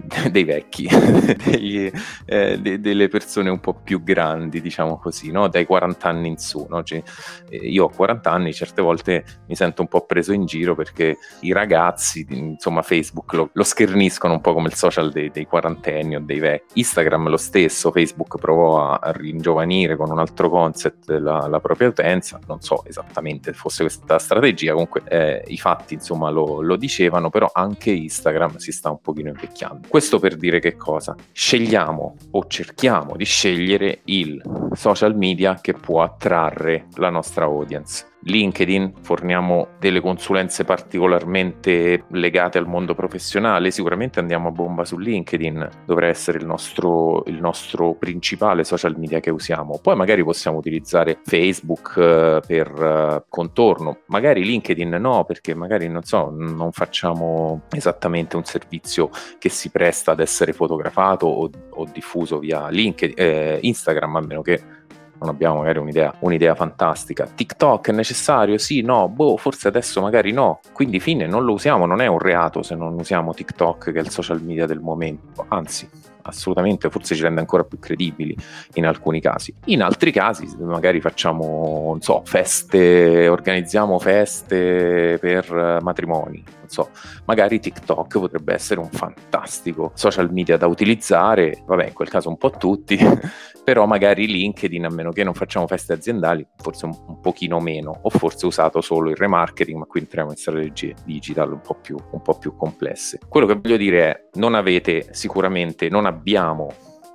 dei 0.31 0.45
vecchi, 0.45 0.89
degli, 1.45 1.91
eh, 2.27 2.59
de, 2.59 2.81
delle 2.81 3.09
persone 3.09 3.51
un 3.51 3.61
po' 3.61 3.75
più 3.75 4.03
grandi, 4.03 4.61
diciamo 4.61 4.99
così, 4.99 5.31
no? 5.31 5.49
dai 5.49 5.67
40 5.67 6.09
anni 6.09 6.29
in 6.29 6.39
su. 6.39 6.67
No? 6.69 6.83
Cioè, 6.83 7.03
io 7.51 7.85
ho 7.85 7.89
40 7.89 8.31
anni, 8.31 8.53
certe 8.53 8.83
volte 8.83 9.25
mi 9.47 9.55
sento 9.55 9.83
un 9.83 9.89
po' 9.89 10.07
preso 10.07 10.33
in 10.33 10.47
giro 10.47 10.75
perché 10.75 11.19
i 11.41 11.53
ragazzi, 11.53 12.27
insomma, 12.31 12.83
Facebook 12.83 13.33
lo, 13.33 13.51
lo 13.53 13.63
scherniscono 13.63 14.35
un 14.35 14.41
po' 14.41 14.53
come 14.53 14.69
il 14.69 14.75
social 14.75 15.11
dei, 15.11 15.31
dei 15.31 15.47
quarantenni 15.47 16.17
o 16.17 16.21
dei 16.21 16.39
vecchi. 16.39 16.79
Instagram 16.81 17.29
lo 17.29 17.37
stesso, 17.37 17.91
Facebook 17.91 18.39
provò 18.39 18.91
a, 18.91 18.99
a 19.03 19.13
ringiovanire 19.13 19.97
con 19.97 20.11
un 20.11 20.19
altro 20.19 20.49
concept 20.51 21.11
la, 21.11 21.47
la, 21.47 21.61
propria 21.61 21.89
utenza, 21.89 22.39
non 22.47 22.61
so 22.61 22.85
esattamente 22.85 23.53
fosse 23.53 23.83
questa 23.83 24.19
strategia, 24.19 24.73
comunque 24.73 25.03
eh, 25.09 25.45
i 25.49 25.59
fatti 25.59 25.95
insomma 25.95 26.31
lo, 26.31 26.61
lo 26.61 26.77
dicevano, 26.77 27.31
però 27.31 27.51
anche 27.53 27.91
Instagram 27.91 28.57
si 28.57 28.73
sta 28.73 28.91
un 28.91 29.01
pochino 29.01 29.29
invecchiando. 29.29 29.89
Questo 29.91 30.21
per 30.21 30.37
dire 30.37 30.61
che 30.61 30.77
cosa? 30.77 31.17
Scegliamo 31.33 32.15
o 32.31 32.47
cerchiamo 32.47 33.17
di 33.17 33.25
scegliere 33.25 34.03
il 34.05 34.41
social 34.73 35.17
media 35.17 35.59
che 35.61 35.73
può 35.73 36.05
attrarre 36.05 36.87
la 36.95 37.11
nostra 37.11 37.47
audience. 37.47 38.10
LinkedIn, 38.23 38.93
forniamo 39.01 39.69
delle 39.79 40.01
consulenze 40.01 40.65
particolarmente 40.65 42.05
legate 42.09 42.59
al 42.59 42.67
mondo 42.67 42.95
professionale, 42.95 43.71
sicuramente 43.71 44.19
andiamo 44.21 44.49
a 44.49 44.51
bomba 44.53 44.85
su 44.85 44.99
LinkedIn, 44.99 45.69
dovrà 45.87 46.09
essere 46.09 46.39
il 46.39 46.47
nostro, 46.47 47.25
il 47.27 47.41
nostro 47.41 47.95
principale 47.95 48.65
social 48.65 48.99
media 48.99 49.21
che 49.21 49.31
usiamo. 49.31 49.79
Poi 49.83 49.97
magari 49.97 50.23
possiamo 50.23 50.59
utilizzare 50.59 51.21
Facebook 51.25 51.95
eh, 51.97 52.41
per 52.47 52.69
eh, 52.69 53.25
contorno, 53.29 54.01
magari 54.07 54.45
LinkedIn 54.45 54.91
no, 54.91 55.25
perché 55.25 55.55
magari 55.55 55.89
non 55.89 56.03
so, 56.03 56.31
non 56.31 56.73
facciamo 56.73 57.63
esattamente 57.71 58.37
un 58.37 58.45
servizio 58.45 59.11
che 59.39 59.49
si 59.49 59.71
presta 59.71 60.13
ad 60.13 60.21
essere 60.21 60.53
fotografato 60.53 61.27
o, 61.27 61.51
o 61.71 61.89
diffuso 61.93 62.39
via 62.39 62.69
LinkedIn, 62.69 63.15
eh, 63.17 63.59
Instagram, 63.63 64.17
a 64.17 64.21
meno 64.21 64.43
che 64.43 64.79
non 65.21 65.29
abbiamo 65.29 65.59
magari 65.59 65.79
un'idea, 65.79 66.15
un'idea 66.21 66.55
fantastica. 66.55 67.29
TikTok 67.33 67.89
è 67.89 67.93
necessario? 67.93 68.59
Sì, 68.59 68.81
no, 68.81 69.09
boh, 69.09 69.37
forse 69.37 69.69
adesso 69.69 70.01
magari 70.01 70.33
no. 70.33 70.61
Quindi 70.73 70.99
fine, 70.99 71.27
non 71.27 71.45
lo 71.45 71.53
usiamo, 71.53 71.87
non 71.87 72.01
è 72.01 72.07
un 72.07 72.19
reato 72.19 72.63
se 72.63 72.75
non 72.75 72.95
usiamo 72.95 73.35
TikTok 73.35 73.93
che 73.93 73.99
è 73.99 74.03
il 74.03 74.11
social 74.11 74.43
media 74.43 74.67
del 74.67 74.81
momento, 74.81 75.45
anzi 75.49 75.89
assolutamente 76.23 76.91
forse 76.91 77.15
ci 77.15 77.23
rende 77.23 77.41
ancora 77.41 77.65
più 77.65 77.79
credibili 77.79 78.37
in 78.75 78.87
alcuni 78.87 79.21
casi. 79.21 79.55
In 79.67 79.83
altri 79.83 80.13
casi 80.13 80.49
magari 80.61 81.01
facciamo, 81.01 81.85
non 81.89 82.01
so, 82.01 82.23
feste, 82.25 83.29
organizziamo 83.29 83.99
feste 83.99 85.19
per 85.21 85.79
matrimoni, 85.83 86.43
so, 86.71 86.91
magari 87.25 87.59
TikTok 87.59 88.19
potrebbe 88.19 88.55
essere 88.55 88.81
un 88.81 88.91
fantastico 88.91 89.91
social 89.95 90.33
media 90.33 90.57
da 90.57 90.67
utilizzare, 90.67 91.63
vabbè 91.67 91.89
in 91.89 91.93
quel 91.93 92.09
caso 92.09 92.29
un 92.29 92.37
po' 92.37 92.51
tutti, 92.51 92.97
però 93.65 93.87
magari 93.87 94.27
LinkedIn, 94.27 94.85
a 94.85 94.91
meno 94.91 95.11
che 95.11 95.25
non 95.25 95.35
facciamo 95.35 95.67
feste 95.67 95.93
aziendali, 95.93 96.47
forse 96.57 96.87
un, 96.87 96.97
un 97.09 97.21
pochino 97.21 97.59
meno, 97.61 97.99
o 98.03 98.11
forse 98.11 98.47
usato 98.47 98.81
solo 98.81 99.11
il 99.11 99.17
remarketing, 99.17 99.79
ma 99.79 99.87
qui 99.87 100.01
entriamo 100.01 100.31
in 100.31 100.37
strategie 100.37 100.95
digital 101.05 101.53
un 101.53 101.61
po' 101.61 101.75
più, 101.75 101.97
un 102.13 102.23
po' 102.23 102.39
più 102.39 102.57
complesse. 102.57 103.19
Quello 103.29 103.47
che 103.47 103.55
voglio 103.55 103.77
dire 103.77 104.11
è, 104.11 104.29
non 104.35 104.55
avete 104.55 105.09
sicuramente, 105.11 105.89
non 105.89 106.07
abbiamo 106.07 106.73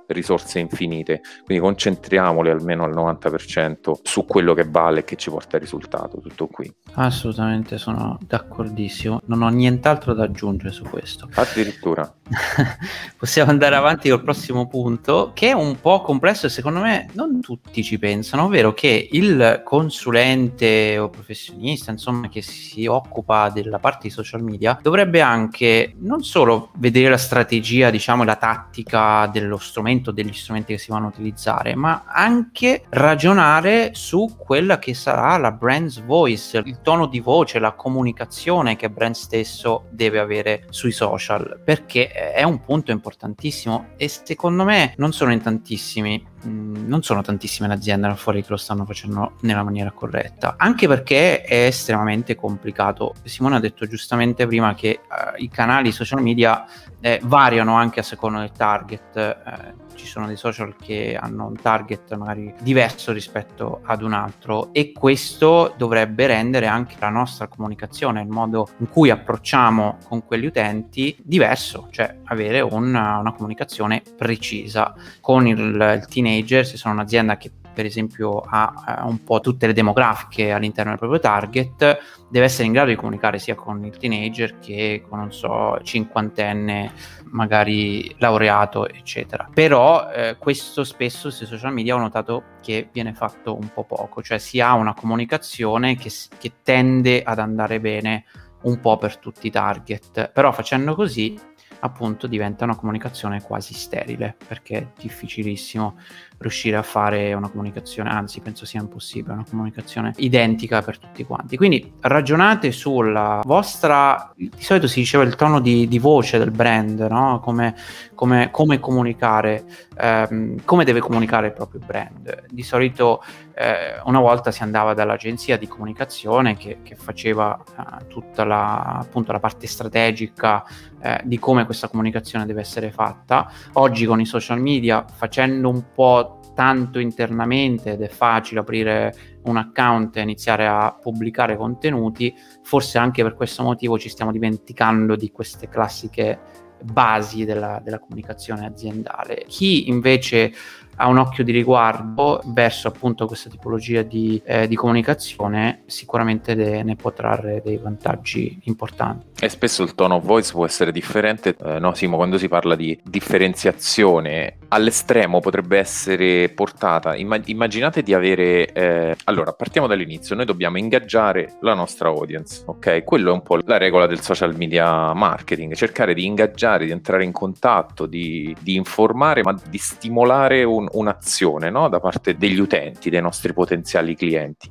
risorse 0.08 0.58
infinite, 0.58 1.20
quindi 1.44 1.62
concentriamole 1.62 2.50
almeno 2.50 2.84
al 2.84 2.94
90% 2.94 3.92
su 4.02 4.24
quello 4.24 4.54
che 4.54 4.64
vale 4.64 5.00
e 5.00 5.04
che 5.04 5.16
ci 5.16 5.30
porta 5.30 5.56
al 5.56 5.62
risultato, 5.62 6.20
tutto 6.20 6.46
qui. 6.46 6.72
Assolutamente 6.94 7.78
sono 7.78 8.18
d'accordissimo, 8.20 9.20
non 9.26 9.42
ho 9.42 9.48
nient'altro 9.48 10.14
da 10.14 10.24
aggiungere 10.24 10.72
su 10.72 10.84
questo. 10.84 11.28
Addirittura. 11.34 12.12
Possiamo 13.16 13.50
andare 13.50 13.74
avanti 13.76 14.08
col 14.08 14.22
prossimo 14.22 14.66
punto, 14.66 15.30
che 15.34 15.48
è 15.48 15.52
un 15.52 15.80
po' 15.80 16.00
complesso 16.00 16.46
e 16.46 16.50
secondo 16.50 16.80
me 16.80 17.08
non 17.12 17.40
tutti 17.40 17.82
ci 17.82 17.98
pensano, 17.98 18.44
ovvero 18.44 18.72
che 18.72 19.08
il 19.12 19.62
consulente 19.64 20.98
o 20.98 21.08
professionista, 21.08 21.90
insomma, 21.90 22.28
che 22.28 22.42
si 22.42 22.86
occupa 22.86 23.50
della 23.50 23.78
parte 23.78 24.08
di 24.08 24.10
social 24.10 24.42
media, 24.42 24.78
dovrebbe 24.80 25.20
anche 25.20 25.94
non 25.98 26.22
solo 26.22 26.70
vedere 26.76 27.10
la 27.10 27.16
strategia, 27.16 27.90
diciamo, 27.90 28.24
la 28.24 28.36
tattica 28.36 29.28
dello 29.32 29.58
strumento, 29.58 29.95
degli 30.10 30.32
strumenti 30.32 30.72
che 30.72 30.78
si 30.78 30.90
vanno 30.90 31.06
a 31.06 31.08
utilizzare, 31.08 31.74
ma 31.74 32.04
anche 32.06 32.84
ragionare 32.90 33.90
su 33.94 34.36
quella 34.36 34.78
che 34.78 34.94
sarà 34.94 35.36
la 35.36 35.52
brand's 35.52 36.02
voice, 36.04 36.62
il 36.64 36.80
tono 36.82 37.06
di 37.06 37.20
voce, 37.20 37.58
la 37.58 37.72
comunicazione 37.72 38.76
che 38.76 38.90
brand 38.90 39.14
stesso 39.14 39.86
deve 39.90 40.18
avere 40.18 40.66
sui 40.70 40.92
social, 40.92 41.60
perché 41.64 42.08
è 42.10 42.42
un 42.42 42.62
punto 42.64 42.90
importantissimo 42.90 43.88
e 43.96 44.08
secondo 44.08 44.64
me 44.64 44.94
non 44.96 45.12
sono 45.12 45.32
in 45.32 45.40
tantissimi 45.40 46.24
mm, 46.46 46.86
non 46.86 47.02
sono 47.02 47.22
tantissime 47.22 47.68
le 47.68 47.74
aziende 47.74 48.06
là 48.06 48.14
fuori 48.14 48.42
che 48.42 48.50
lo 48.50 48.56
stanno 48.56 48.84
facendo 48.84 49.34
nella 49.40 49.62
maniera 49.62 49.90
corretta, 49.90 50.54
anche 50.58 50.86
perché 50.86 51.42
è 51.42 51.66
estremamente 51.66 52.34
complicato. 52.34 53.14
Simone 53.24 53.56
ha 53.56 53.60
detto 53.60 53.86
giustamente 53.86 54.46
prima 54.46 54.74
che 54.74 55.00
uh, 55.02 55.42
i 55.42 55.48
canali 55.48 55.92
social 55.92 56.22
media 56.22 56.64
eh, 57.00 57.20
variano 57.22 57.74
anche 57.74 58.00
a 58.00 58.02
seconda 58.02 58.40
del 58.40 58.52
target. 58.52 59.16
Eh, 59.16 59.84
ci 59.96 60.06
sono 60.06 60.26
dei 60.26 60.36
social 60.36 60.76
che 60.76 61.18
hanno 61.20 61.46
un 61.46 61.56
target 61.56 62.14
magari 62.16 62.54
diverso 62.60 63.12
rispetto 63.12 63.80
ad 63.84 64.02
un 64.02 64.12
altro 64.12 64.72
e 64.72 64.92
questo 64.92 65.74
dovrebbe 65.76 66.26
rendere 66.26 66.66
anche 66.66 66.96
la 67.00 67.08
nostra 67.08 67.48
comunicazione, 67.48 68.20
il 68.20 68.28
modo 68.28 68.68
in 68.78 68.88
cui 68.88 69.10
approcciamo 69.10 69.98
con 70.06 70.24
quegli 70.24 70.46
utenti 70.46 71.16
diverso, 71.22 71.88
cioè 71.90 72.18
avere 72.24 72.60
una, 72.60 73.18
una 73.18 73.32
comunicazione 73.32 74.02
precisa. 74.16 74.94
Con 75.20 75.46
il, 75.46 75.58
il 75.58 76.06
teenager, 76.08 76.66
se 76.66 76.76
sono 76.76 76.94
un'azienda 76.94 77.36
che 77.36 77.50
per 77.76 77.84
esempio 77.84 78.40
ha 78.40 79.02
uh, 79.02 79.06
un 79.06 79.22
po' 79.22 79.40
tutte 79.40 79.66
le 79.66 79.74
demografiche 79.74 80.50
all'interno 80.50 80.92
del 80.92 80.98
proprio 80.98 81.20
target, 81.20 81.98
deve 82.30 82.46
essere 82.46 82.64
in 82.64 82.72
grado 82.72 82.88
di 82.88 82.96
comunicare 82.96 83.38
sia 83.38 83.54
con 83.54 83.84
il 83.84 83.98
teenager 83.98 84.58
che 84.58 85.04
con, 85.06 85.18
non 85.18 85.30
so, 85.30 85.78
cinquantenne, 85.82 86.90
magari 87.30 88.14
laureato, 88.18 88.88
eccetera. 88.88 89.48
Però 89.52 90.10
eh, 90.10 90.36
questo 90.38 90.84
spesso 90.84 91.30
sui 91.30 91.46
social 91.46 91.72
media 91.72 91.94
ho 91.94 91.98
notato 91.98 92.42
che 92.62 92.88
viene 92.92 93.12
fatto 93.14 93.54
un 93.54 93.70
po' 93.72 93.84
poco, 93.84 94.22
cioè 94.22 94.38
si 94.38 94.60
ha 94.60 94.74
una 94.74 94.94
comunicazione 94.94 95.96
che, 95.96 96.10
che 96.38 96.52
tende 96.62 97.22
ad 97.22 97.38
andare 97.38 97.80
bene 97.80 98.24
un 98.62 98.80
po' 98.80 98.96
per 98.96 99.18
tutti 99.18 99.46
i 99.46 99.50
target, 99.50 100.30
però 100.32 100.52
facendo 100.52 100.94
così 100.94 101.38
appunto 101.80 102.26
diventa 102.26 102.64
una 102.64 102.76
comunicazione 102.76 103.42
quasi 103.42 103.74
sterile 103.74 104.36
perché 104.46 104.78
è 104.78 104.86
difficilissimo 104.98 105.96
riuscire 106.38 106.76
a 106.76 106.82
fare 106.82 107.32
una 107.32 107.48
comunicazione, 107.48 108.10
anzi 108.10 108.40
penso 108.40 108.66
sia 108.66 108.80
impossibile, 108.80 109.34
una 109.34 109.46
comunicazione 109.48 110.12
identica 110.16 110.82
per 110.82 110.98
tutti 110.98 111.24
quanti. 111.24 111.56
Quindi 111.56 111.92
ragionate 112.00 112.72
sulla 112.72 113.40
vostra, 113.44 114.32
di 114.36 114.50
solito 114.58 114.86
si 114.86 115.00
diceva 115.00 115.24
il 115.24 115.34
tono 115.34 115.60
di, 115.60 115.88
di 115.88 115.98
voce 115.98 116.38
del 116.38 116.50
brand, 116.50 117.00
no? 117.00 117.40
come, 117.40 117.74
come, 118.14 118.50
come, 118.50 118.78
comunicare, 118.80 119.64
ehm, 119.98 120.64
come 120.64 120.84
deve 120.84 121.00
comunicare 121.00 121.48
il 121.48 121.52
proprio 121.52 121.80
brand. 121.84 122.44
Di 122.50 122.62
solito 122.62 123.22
eh, 123.58 123.98
una 124.04 124.20
volta 124.20 124.50
si 124.50 124.62
andava 124.62 124.92
dall'agenzia 124.92 125.56
di 125.56 125.66
comunicazione 125.66 126.58
che, 126.58 126.80
che 126.82 126.94
faceva 126.94 127.58
eh, 127.58 128.06
tutta 128.06 128.44
la, 128.44 128.98
appunto, 128.98 129.32
la 129.32 129.40
parte 129.40 129.66
strategica 129.66 130.62
eh, 131.00 131.22
di 131.24 131.38
come 131.38 131.64
questa 131.64 131.88
comunicazione 131.88 132.44
deve 132.44 132.60
essere 132.60 132.92
fatta. 132.92 133.50
Oggi 133.74 134.04
con 134.04 134.20
i 134.20 134.26
social 134.26 134.60
media 134.60 135.06
facendo 135.10 135.70
un 135.70 135.86
po' 135.94 136.40
tanto 136.54 136.98
internamente 136.98 137.92
ed 137.92 138.02
è 138.02 138.08
facile 138.08 138.60
aprire 138.60 139.14
un 139.44 139.56
account 139.56 140.16
e 140.16 140.20
iniziare 140.20 140.66
a 140.66 140.94
pubblicare 141.00 141.56
contenuti, 141.56 142.34
forse 142.62 142.98
anche 142.98 143.22
per 143.22 143.34
questo 143.34 143.62
motivo 143.62 143.98
ci 143.98 144.10
stiamo 144.10 144.32
dimenticando 144.32 145.16
di 145.16 145.30
queste 145.30 145.68
classiche 145.68 146.64
basi 146.82 147.44
della, 147.44 147.80
della 147.82 147.98
comunicazione 147.98 148.66
aziendale. 148.66 149.44
Chi 149.46 149.88
invece 149.88 150.52
ha 150.96 151.08
un 151.08 151.18
occhio 151.18 151.44
di 151.44 151.52
riguardo 151.52 152.40
verso 152.46 152.88
appunto 152.88 153.26
questa 153.26 153.50
tipologia 153.50 154.02
di, 154.02 154.40
eh, 154.44 154.66
di 154.66 154.74
comunicazione, 154.74 155.82
sicuramente 155.86 156.54
de- 156.54 156.82
ne 156.82 156.96
può 156.96 157.12
trarre 157.12 157.62
dei 157.64 157.76
vantaggi 157.76 158.58
importanti. 158.64 159.26
E 159.38 159.48
spesso 159.48 159.82
il 159.82 159.94
tone 159.94 160.14
of 160.14 160.24
voice 160.24 160.52
può 160.52 160.64
essere 160.64 160.92
differente, 160.92 161.54
eh, 161.62 161.78
no 161.78 161.94
Simo, 161.94 162.16
quando 162.16 162.38
si 162.38 162.48
parla 162.48 162.74
di 162.74 162.98
differenziazione 163.02 164.56
all'estremo 164.68 165.40
potrebbe 165.40 165.78
essere 165.78 166.48
portata, 166.48 167.14
immag- 167.14 167.48
immaginate 167.48 168.02
di 168.02 168.14
avere, 168.14 168.72
eh, 168.72 169.16
allora 169.24 169.52
partiamo 169.52 169.86
dall'inizio, 169.86 170.34
noi 170.34 170.44
dobbiamo 170.44 170.78
ingaggiare 170.78 171.56
la 171.60 171.74
nostra 171.74 172.08
audience, 172.08 172.62
ok? 172.66 173.04
Quello 173.04 173.30
è 173.30 173.32
un 173.32 173.42
po' 173.42 173.58
la 173.64 173.76
regola 173.76 174.06
del 174.06 174.20
social 174.20 174.56
media 174.56 175.12
marketing, 175.12 175.74
cercare 175.74 176.14
di 176.14 176.24
ingaggiare, 176.24 176.86
di 176.86 176.90
entrare 176.90 177.24
in 177.24 177.32
contatto, 177.32 178.06
di, 178.06 178.54
di 178.60 178.74
informare, 178.74 179.42
ma 179.42 179.56
di 179.68 179.78
stimolare 179.78 180.64
un, 180.64 180.85
un'azione 180.92 181.70
no? 181.70 181.88
da 181.88 182.00
parte 182.00 182.36
degli 182.36 182.58
utenti, 182.58 183.10
dei 183.10 183.20
nostri 183.20 183.52
potenziali 183.52 184.14
clienti. 184.14 184.70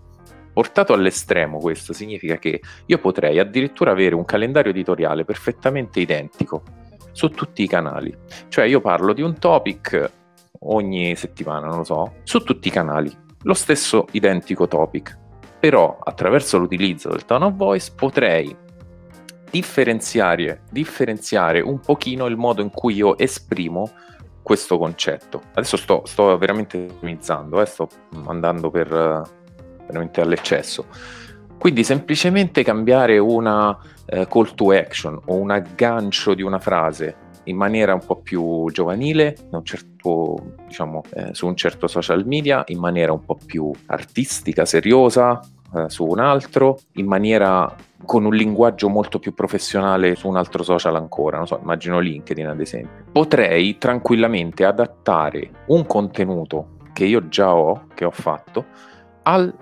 Portato 0.54 0.94
all'estremo 0.94 1.60
questo 1.60 1.92
significa 1.92 2.38
che 2.38 2.62
io 2.86 2.98
potrei 3.00 3.40
addirittura 3.40 3.92
avere 3.92 4.16
un 4.16 4.24
calendario 4.24 4.72
editoriale 4.72 5.26
perfettamente 5.26 6.00
identico 6.00 6.64
su 7.12 7.30
tutti 7.30 7.64
i 7.64 7.68
canali. 7.68 8.16
Cioè 8.48 8.66
io 8.66 8.80
parlo 8.80 9.14
di 9.14 9.22
un 9.22 9.38
topic 9.38 10.12
ogni 10.60 11.16
settimana, 11.16 11.68
non 11.68 11.78
lo 11.78 11.84
so, 11.84 12.14
su 12.24 12.40
tutti 12.40 12.70
i 12.70 12.72
canali, 12.72 13.12
lo 13.44 13.54
stesso 13.54 14.08
identico 14.12 14.68
topic. 14.68 15.18
Però 15.60 15.98
attraverso 16.02 16.58
l'utilizzo 16.58 17.10
del 17.10 17.26
tone 17.26 17.46
of 17.46 17.54
voice 17.56 17.92
potrei 17.96 18.56
differenziare, 19.50 20.64
differenziare 20.70 21.62
un 21.62 21.80
pochino 21.80 22.26
il 22.26 22.36
modo 22.36 22.62
in 22.62 22.70
cui 22.70 22.96
io 22.96 23.18
esprimo 23.18 23.92
questo 24.46 24.78
concetto. 24.78 25.42
Adesso 25.56 25.76
sto, 25.76 26.04
sto 26.06 26.38
veramente 26.38 26.78
ottimizzando, 26.78 27.60
eh, 27.60 27.66
sto 27.66 27.90
andando 28.28 28.70
per 28.70 28.88
veramente 29.88 30.22
all'eccesso. 30.22 30.86
Quindi 31.58 31.84
semplicemente 31.84 32.64
cambiare 32.64 33.18
una 33.18 33.76
eh, 34.06 34.28
call 34.28 34.54
to 34.54 34.70
action 34.72 35.20
o 35.26 35.34
un 35.34 35.50
aggancio 35.50 36.36
di 36.36 36.44
una 36.44 36.60
frase 36.60 37.24
in 37.46 37.58
maniera 37.58 37.96
un 37.96 38.06
po' 38.06 38.18
più 38.18 38.70
giovanile, 38.72 39.36
un 39.50 39.66
certo, 39.66 40.58
diciamo, 40.68 41.02
eh, 41.16 41.34
su 41.34 41.48
un 41.48 41.56
certo 41.56 41.88
social 41.88 42.24
media, 42.28 42.64
in 42.68 42.78
maniera 42.78 43.14
un 43.14 43.26
po' 43.26 43.40
più 43.44 43.72
artistica, 43.88 44.64
seriosa, 44.66 45.40
eh, 45.76 45.90
su 45.90 46.06
un 46.06 46.20
altro, 46.20 46.80
in 46.94 47.08
maniera 47.08 47.76
con 48.06 48.26
un 48.26 48.34
linguaggio 48.34 48.90
molto 48.90 49.20
più 49.20 49.34
professionale 49.34 50.16
su 50.16 50.28
un 50.28 50.38
altro 50.38 50.64
social 50.64 50.96
ancora, 50.96 51.38
non 51.38 51.48
so, 51.48 51.60
immagino 51.62 52.00
LinkedIn 52.00 52.48
ad 52.48 52.60
esempio. 52.60 53.06
Potrei 53.12 53.78
tranquillamente 53.78 54.64
adattare 54.64 55.50
un 55.68 55.86
contenuto 55.86 56.78
che 56.94 57.06
io 57.06 57.28
già 57.28 57.54
ho, 57.54 57.88
che 57.94 58.06
ho 58.06 58.12
fatto, 58.12 58.66
al 59.24 59.54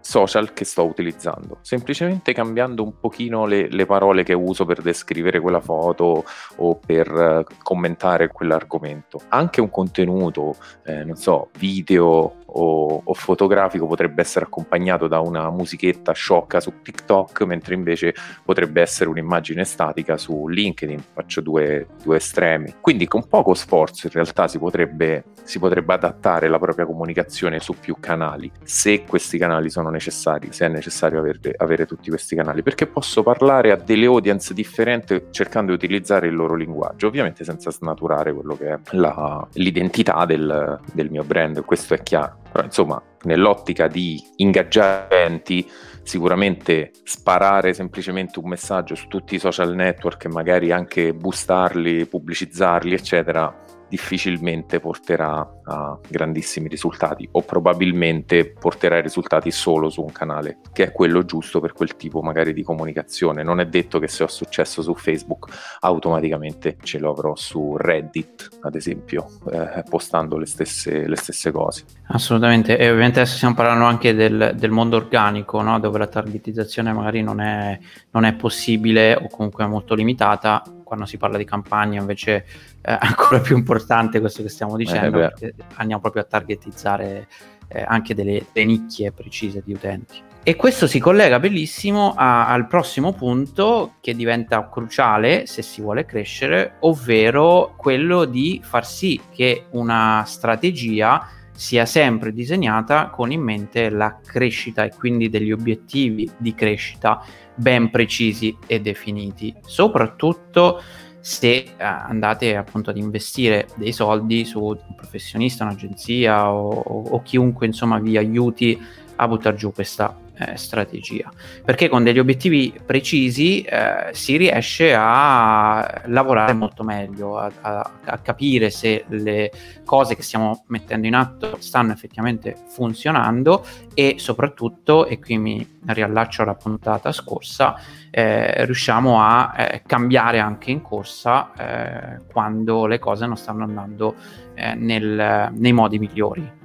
social 0.00 0.54
che 0.54 0.64
sto 0.64 0.86
utilizzando, 0.86 1.58
semplicemente 1.60 2.32
cambiando 2.32 2.82
un 2.82 2.98
pochino 2.98 3.44
le, 3.44 3.68
le, 3.68 3.84
parole 3.84 4.22
che 4.22 4.32
uso 4.32 4.64
per 4.64 4.80
descrivere 4.80 5.38
quella 5.38 5.60
foto 5.60 6.24
o 6.56 6.76
per 6.76 7.12
uh, 7.12 7.44
commentare 7.62 8.28
quell'argomento. 8.28 9.20
Anche 9.28 9.60
un 9.60 9.68
contenuto, 9.68 10.54
eh, 10.84 11.04
non 11.04 11.16
so, 11.16 11.50
video 11.58 12.37
o, 12.50 13.02
o, 13.04 13.14
fotografico 13.14 13.86
potrebbe 13.86 14.22
essere 14.22 14.46
accompagnato 14.46 15.06
da 15.06 15.20
una 15.20 15.50
musichetta 15.50 16.12
sciocca 16.12 16.60
su 16.60 16.80
TikTok, 16.82 17.42
mentre 17.42 17.74
invece 17.74 18.14
potrebbe 18.44 18.80
essere 18.80 19.10
un'immagine 19.10 19.64
statica 19.64 20.16
su 20.16 20.48
LinkedIn. 20.48 21.02
Faccio 21.12 21.40
due, 21.40 21.86
due 22.02 22.16
estremi. 22.16 22.74
Quindi 22.80 23.06
con 23.06 23.26
poco 23.26 23.54
sforzo 23.54 24.06
in 24.06 24.12
realtà 24.12 24.48
si 24.48 24.58
potrebbe, 24.58 25.24
si 25.42 25.58
potrebbe 25.58 25.94
adattare 25.94 26.48
la 26.48 26.58
propria 26.58 26.86
comunicazione 26.86 27.60
su 27.60 27.74
più 27.78 27.96
canali, 28.00 28.50
se 28.62 29.04
questi 29.04 29.38
canali 29.38 29.70
sono 29.70 29.90
necessari, 29.90 30.48
se 30.52 30.66
è 30.66 30.68
necessario 30.68 31.18
avere, 31.18 31.54
avere 31.56 31.86
tutti 31.86 32.08
questi 32.08 32.34
canali, 32.36 32.62
perché 32.62 32.86
posso 32.86 33.22
parlare 33.22 33.72
a 33.72 33.76
delle 33.76 34.06
audience 34.06 34.54
differenti 34.54 35.26
cercando 35.30 35.70
di 35.70 35.76
utilizzare 35.76 36.28
il 36.28 36.34
loro 36.34 36.54
linguaggio, 36.54 37.06
ovviamente 37.06 37.44
senza 37.44 37.70
snaturare 37.70 38.32
quello 38.32 38.56
che 38.56 38.68
è 38.72 38.78
la, 38.92 39.46
l'identità 39.54 40.24
del, 40.24 40.80
del 40.92 41.10
mio 41.10 41.24
brand, 41.24 41.64
questo 41.64 41.94
è 41.94 42.02
chiaro. 42.02 42.37
Però 42.52 42.64
insomma, 42.64 43.02
nell'ottica 43.22 43.86
di 43.86 44.20
ingaggiamenti, 44.36 45.68
sicuramente 46.02 46.92
sparare 47.04 47.74
semplicemente 47.74 48.38
un 48.38 48.48
messaggio 48.48 48.94
su 48.94 49.06
tutti 49.08 49.34
i 49.34 49.38
social 49.38 49.74
network 49.74 50.24
e 50.24 50.28
magari 50.28 50.72
anche 50.72 51.12
boostarli, 51.12 52.06
pubblicizzarli, 52.06 52.94
eccetera, 52.94 53.54
difficilmente 53.88 54.80
porterà 54.80 55.60
a 55.64 55.98
grandissimi 56.08 56.68
risultati 56.68 57.28
o 57.32 57.42
probabilmente 57.42 58.52
porterà 58.58 58.98
i 58.98 59.02
risultati 59.02 59.50
solo 59.50 59.88
su 59.88 60.02
un 60.02 60.12
canale 60.12 60.58
che 60.72 60.84
è 60.84 60.92
quello 60.92 61.24
giusto 61.24 61.60
per 61.60 61.72
quel 61.72 61.96
tipo 61.96 62.22
magari 62.22 62.52
di 62.52 62.62
comunicazione. 62.62 63.42
Non 63.42 63.60
è 63.60 63.66
detto 63.66 63.98
che 63.98 64.08
se 64.08 64.22
ho 64.22 64.28
successo 64.28 64.82
su 64.82 64.94
Facebook 64.94 65.76
automaticamente 65.80 66.76
ce 66.82 66.98
lo 66.98 67.10
avrò 67.10 67.34
su 67.36 67.76
Reddit, 67.76 68.58
ad 68.62 68.74
esempio, 68.74 69.26
eh, 69.50 69.82
postando 69.88 70.36
le 70.36 70.46
stesse, 70.46 71.06
le 71.06 71.16
stesse, 71.16 71.50
cose. 71.50 71.84
Assolutamente, 72.08 72.76
e 72.76 72.90
ovviamente 72.90 73.20
adesso 73.20 73.36
stiamo 73.36 73.54
parlando 73.54 73.84
anche 73.84 74.14
del, 74.14 74.54
del 74.56 74.70
mondo 74.70 74.96
organico, 74.96 75.60
no? 75.62 75.78
dove 75.78 75.98
la 75.98 76.06
targetizzazione 76.06 76.92
magari 76.92 77.22
non 77.22 77.40
è, 77.40 77.78
non 78.10 78.24
è 78.24 78.34
possibile 78.34 79.14
o 79.14 79.28
comunque 79.28 79.64
è 79.64 79.66
molto 79.66 79.94
limitata 79.94 80.62
quando 80.88 81.04
si 81.04 81.18
parla 81.18 81.36
di 81.36 81.44
campagna 81.44 82.00
invece 82.00 82.46
è 82.80 82.96
ancora 82.98 83.38
più 83.40 83.56
importante 83.56 84.18
questo 84.18 84.42
che 84.42 84.48
stiamo 84.48 84.76
dicendo, 84.76 85.18
eh, 85.18 85.28
perché 85.28 85.54
andiamo 85.74 86.00
proprio 86.00 86.22
a 86.22 86.24
targetizzare 86.24 87.28
eh, 87.68 87.84
anche 87.86 88.14
delle, 88.14 88.46
delle, 88.52 88.66
nicchie 88.66 89.12
precise 89.12 89.62
di 89.64 89.74
utenti. 89.74 90.22
E 90.42 90.56
questo 90.56 90.86
si 90.86 90.98
collega 90.98 91.38
bellissimo 91.38 92.14
a, 92.16 92.48
al 92.48 92.66
prossimo 92.66 93.12
punto 93.12 93.96
che 94.00 94.14
diventa 94.14 94.66
cruciale 94.70 95.46
se 95.46 95.60
si 95.60 95.82
vuole 95.82 96.06
crescere, 96.06 96.76
ovvero 96.80 97.74
quello 97.76 98.24
di 98.24 98.60
far 98.64 98.86
sì 98.86 99.20
che 99.30 99.66
una 99.72 100.24
strategia 100.26 101.28
sia 101.58 101.86
sempre 101.86 102.32
disegnata 102.32 103.08
con 103.08 103.32
in 103.32 103.40
mente 103.40 103.90
la 103.90 104.20
crescita 104.24 104.84
e 104.84 104.92
quindi 104.96 105.28
degli 105.28 105.50
obiettivi 105.50 106.30
di 106.36 106.54
crescita 106.54 107.20
ben 107.52 107.90
precisi 107.90 108.56
e 108.68 108.80
definiti, 108.80 109.52
soprattutto 109.66 110.80
se 111.18 111.48
eh, 111.48 111.74
andate 111.76 112.54
appunto 112.54 112.90
ad 112.90 112.96
investire 112.96 113.66
dei 113.74 113.92
soldi 113.92 114.44
su 114.44 114.62
un 114.62 114.94
professionista, 114.94 115.64
un'agenzia 115.64 116.52
o, 116.52 116.68
o, 116.68 117.02
o 117.08 117.22
chiunque 117.22 117.66
insomma 117.66 117.98
vi 117.98 118.16
aiuti 118.16 118.80
a 119.20 119.28
buttare 119.28 119.56
giù 119.56 119.72
questa 119.72 120.16
eh, 120.38 120.56
strategia. 120.56 121.30
Perché 121.64 121.88
con 121.88 122.04
degli 122.04 122.18
obiettivi 122.18 122.72
precisi 122.84 123.62
eh, 123.62 124.10
si 124.12 124.36
riesce 124.36 124.94
a 124.96 126.02
lavorare 126.06 126.52
molto 126.52 126.84
meglio, 126.84 127.38
a, 127.38 127.50
a, 127.60 127.90
a, 128.04 128.18
capire 128.18 128.70
se 128.70 129.04
le 129.08 129.50
cose 129.84 130.14
che 130.14 130.22
stiamo 130.22 130.64
mettendo 130.68 131.06
in 131.06 131.14
atto 131.14 131.56
stanno 131.58 131.92
effettivamente 131.92 132.56
funzionando 132.68 133.64
e 133.94 134.14
soprattutto, 134.18 135.06
e 135.06 135.18
qui 135.18 135.38
mi 135.38 135.78
riallaccio 135.86 136.42
alla 136.42 136.54
puntata 136.54 137.10
scorsa, 137.10 137.76
eh, 138.10 138.64
riusciamo 138.64 139.20
a 139.20 139.54
eh, 139.56 139.82
cambiare 139.84 140.38
anche 140.38 140.70
in 140.70 140.82
corsa 140.82 141.52
eh, 141.54 142.24
quando 142.30 142.86
le 142.86 142.98
cose 142.98 143.26
non 143.26 143.36
stanno 143.36 143.64
andando 143.64 144.14
eh, 144.54 144.74
nel, 144.74 145.50
nei 145.52 145.72
modi 145.72 145.98
migliori 145.98 146.57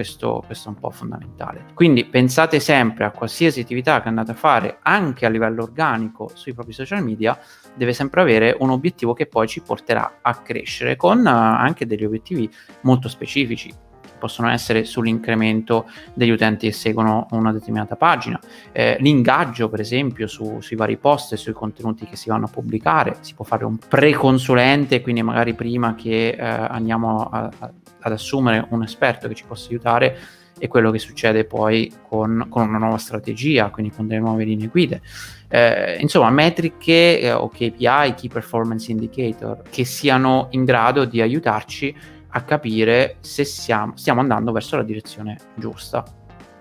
questo, 0.00 0.42
questo, 0.46 0.70
è 0.70 0.72
un 0.72 0.78
po' 0.78 0.90
fondamentale. 0.90 1.66
Quindi 1.74 2.06
pensate 2.06 2.58
sempre 2.58 3.04
a 3.04 3.10
qualsiasi 3.10 3.60
attività 3.60 4.00
che 4.00 4.08
andate 4.08 4.30
a 4.30 4.34
fare, 4.34 4.78
anche 4.82 5.26
a 5.26 5.28
livello 5.28 5.62
organico 5.62 6.30
sui 6.34 6.54
propri 6.54 6.72
social 6.72 7.04
media, 7.04 7.38
deve 7.74 7.92
sempre 7.92 8.22
avere 8.22 8.56
un 8.58 8.70
obiettivo 8.70 9.12
che 9.12 9.26
poi 9.26 9.46
ci 9.46 9.60
porterà 9.60 10.20
a 10.22 10.34
crescere 10.36 10.96
con 10.96 11.18
uh, 11.18 11.28
anche 11.28 11.86
degli 11.86 12.04
obiettivi 12.04 12.50
molto 12.82 13.08
specifici 13.08 13.72
possono 14.20 14.50
essere 14.50 14.84
sull'incremento 14.84 15.88
degli 16.12 16.30
utenti 16.30 16.66
che 16.66 16.72
seguono 16.72 17.26
una 17.30 17.52
determinata 17.52 17.96
pagina, 17.96 18.38
eh, 18.70 18.98
l'ingaggio 19.00 19.70
per 19.70 19.80
esempio 19.80 20.26
su, 20.26 20.60
sui 20.60 20.76
vari 20.76 20.98
post 20.98 21.32
e 21.32 21.36
sui 21.36 21.54
contenuti 21.54 22.04
che 22.04 22.16
si 22.16 22.28
vanno 22.28 22.44
a 22.44 22.48
pubblicare, 22.48 23.16
si 23.20 23.34
può 23.34 23.46
fare 23.46 23.64
un 23.64 23.78
pre-consulente, 23.78 25.00
quindi 25.00 25.22
magari 25.22 25.54
prima 25.54 25.94
che 25.94 26.28
eh, 26.28 26.44
andiamo 26.44 27.30
a, 27.30 27.50
a, 27.58 27.72
ad 28.00 28.12
assumere 28.12 28.66
un 28.70 28.82
esperto 28.82 29.28
che 29.28 29.34
ci 29.34 29.44
possa 29.44 29.68
aiutare 29.68 30.18
e 30.58 30.68
quello 30.68 30.90
che 30.90 30.98
succede 30.98 31.44
poi 31.44 31.90
con, 32.06 32.46
con, 32.50 32.68
una 32.68 32.78
nuova 32.78 32.98
strategia, 32.98 33.70
quindi 33.70 33.92
con 33.94 34.06
delle 34.06 34.20
nuove 34.20 34.44
linee 34.44 34.68
guide. 34.68 35.00
Eh, 35.48 35.96
insomma, 36.00 36.30
metriche 36.30 37.20
eh, 37.20 37.32
o 37.32 37.48
KPI, 37.48 38.14
Key 38.14 38.28
Performance 38.28 38.90
Indicator, 38.90 39.62
che 39.68 39.84
siano 39.84 40.48
in 40.50 40.64
grado 40.64 41.06
di 41.06 41.20
aiutarci 41.22 41.96
a 42.32 42.42
capire 42.42 43.16
se 43.20 43.44
siamo, 43.44 43.96
stiamo 43.96 44.20
andando 44.20 44.52
verso 44.52 44.76
la 44.76 44.82
direzione 44.82 45.38
giusta. 45.54 46.04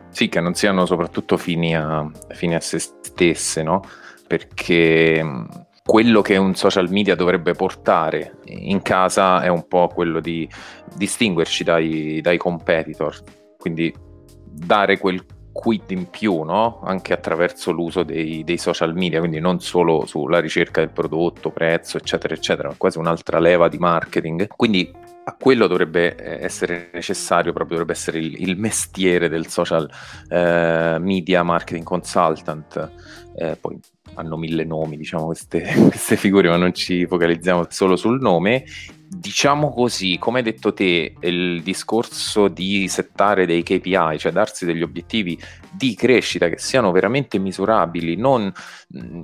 Sì, 0.09 0.29
che 0.29 0.39
non 0.39 0.53
siano 0.55 0.85
soprattutto 0.85 1.37
fini 1.37 1.75
a, 1.75 2.09
fini 2.29 2.55
a 2.55 2.59
se 2.61 2.79
stesse, 2.79 3.61
no? 3.61 3.83
Perché 4.25 5.23
quello 5.89 6.21
che 6.21 6.37
un 6.37 6.53
social 6.53 6.87
media 6.91 7.15
dovrebbe 7.15 7.53
portare 7.53 8.37
in 8.45 8.83
casa 8.83 9.41
è 9.41 9.47
un 9.47 9.67
po' 9.67 9.87
quello 9.87 10.19
di 10.19 10.47
distinguerci 10.93 11.63
dai, 11.63 12.21
dai 12.21 12.37
competitor, 12.37 13.17
quindi 13.57 13.91
dare 14.45 14.99
quel 14.99 15.25
quid 15.51 15.89
in 15.89 16.07
più, 16.11 16.43
no? 16.43 16.79
anche 16.83 17.11
attraverso 17.11 17.71
l'uso 17.71 18.03
dei, 18.03 18.43
dei, 18.43 18.59
social 18.59 18.93
media, 18.93 19.17
quindi 19.17 19.39
non 19.39 19.61
solo 19.61 20.05
sulla 20.05 20.39
ricerca 20.39 20.79
del 20.79 20.91
prodotto, 20.91 21.49
prezzo, 21.49 21.97
eccetera, 21.97 22.35
eccetera, 22.35 22.67
ma 22.67 22.75
quasi 22.77 22.99
un'altra 22.99 23.39
leva 23.39 23.67
di 23.67 23.79
marketing. 23.79 24.45
Quindi 24.55 24.93
a 25.23 25.35
quello 25.39 25.65
dovrebbe 25.65 26.15
eh, 26.15 26.45
essere 26.45 26.91
necessario, 26.93 27.51
proprio 27.51 27.79
dovrebbe 27.79 27.99
essere 27.99 28.19
il, 28.19 28.47
il 28.47 28.59
mestiere 28.59 29.27
del 29.27 29.47
social 29.47 29.89
eh, 30.29 30.97
media 30.99 31.41
marketing 31.41 31.83
consultant. 31.83 32.91
Eh, 33.35 33.55
poi 33.59 33.79
hanno 34.19 34.37
mille 34.37 34.65
nomi, 34.65 34.97
diciamo, 34.97 35.27
queste, 35.27 35.63
queste 35.89 36.17
figure, 36.17 36.49
ma 36.49 36.57
non 36.57 36.73
ci 36.73 37.05
focalizziamo 37.05 37.65
solo 37.69 37.95
sul 37.95 38.19
nome. 38.19 38.65
Diciamo 39.11 39.71
così, 39.71 40.17
come 40.19 40.39
hai 40.39 40.43
detto 40.43 40.71
te, 40.71 41.15
il 41.21 41.63
discorso 41.63 42.47
di 42.47 42.87
settare 42.87 43.47
dei 43.47 43.63
KPI, 43.63 44.19
cioè 44.19 44.31
darsi 44.31 44.65
degli 44.65 44.83
obiettivi 44.83 45.39
di 45.71 45.95
crescita 45.95 46.47
che 46.47 46.59
siano 46.59 46.91
veramente 46.91 47.39
misurabili, 47.39 48.15
non 48.15 48.51
mh, 48.89 48.99
mm, 48.99 49.23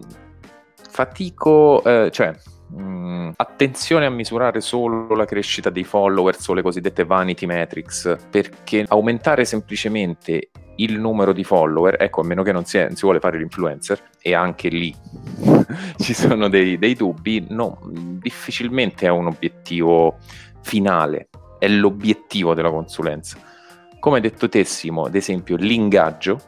fatico, 0.89 1.84
eh, 1.84 2.10
cioè 2.12 2.34
mh, 2.67 2.82
mm, 2.82 3.30
attenzione 3.36 4.06
a 4.06 4.10
misurare 4.10 4.62
solo 4.62 5.15
la 5.15 5.25
crescita 5.25 5.69
dei 5.69 5.84
followers 5.84 6.47
o 6.47 6.54
le 6.54 6.62
cosiddette 6.62 7.06
vanity 7.06 7.45
metrics, 7.45 8.17
perché 8.30 8.86
aumentare 8.88 9.45
semplicemente 9.45 10.49
il 10.78 10.99
numero 10.99 11.32
di 11.32 11.43
follower, 11.43 11.97
ecco, 11.99 12.21
a 12.21 12.25
meno 12.25 12.43
che 12.43 12.51
non 12.51 12.65
si, 12.65 12.78
è, 12.78 12.88
non 12.88 12.95
si 12.95 13.04
vuole 13.04 13.19
fare 13.19 13.38
l'influencer, 13.38 14.01
e 14.21 14.34
anche 14.34 14.69
lì 14.69 14.93
ci 15.97 16.13
sono 16.13 16.49
dei, 16.49 16.78
dei 16.78 16.95
dubbi, 16.95 17.45
no, 17.49 17.80
difficilmente 17.86 19.06
è 19.06 19.10
un 19.10 19.28
obiettivo 19.28 20.17
finale, 20.62 21.30
è 21.60 21.67
l'obiettivo 21.67 22.54
della 22.54 22.71
consulenza. 22.71 23.38
Come 23.99 24.19
detto 24.19 24.49
Tessimo, 24.49 25.06
ad 25.06 25.15
esempio, 25.15 25.56
l'ingaggio 25.56 26.39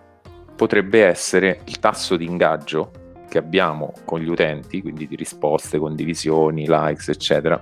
potrebbe 0.55 1.05
essere 1.05 1.61
il 1.65 1.79
tasso 1.79 2.17
di 2.17 2.25
ingaggio 2.25 2.91
che 3.27 3.37
abbiamo 3.37 3.93
con 4.05 4.19
gli 4.19 4.29
utenti, 4.29 4.81
quindi 4.81 5.07
di 5.07 5.15
risposte, 5.15 5.77
condivisioni, 5.77 6.65
likes, 6.67 7.09
eccetera, 7.09 7.61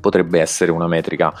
potrebbe 0.00 0.40
essere 0.40 0.70
una 0.70 0.86
metrica 0.86 1.32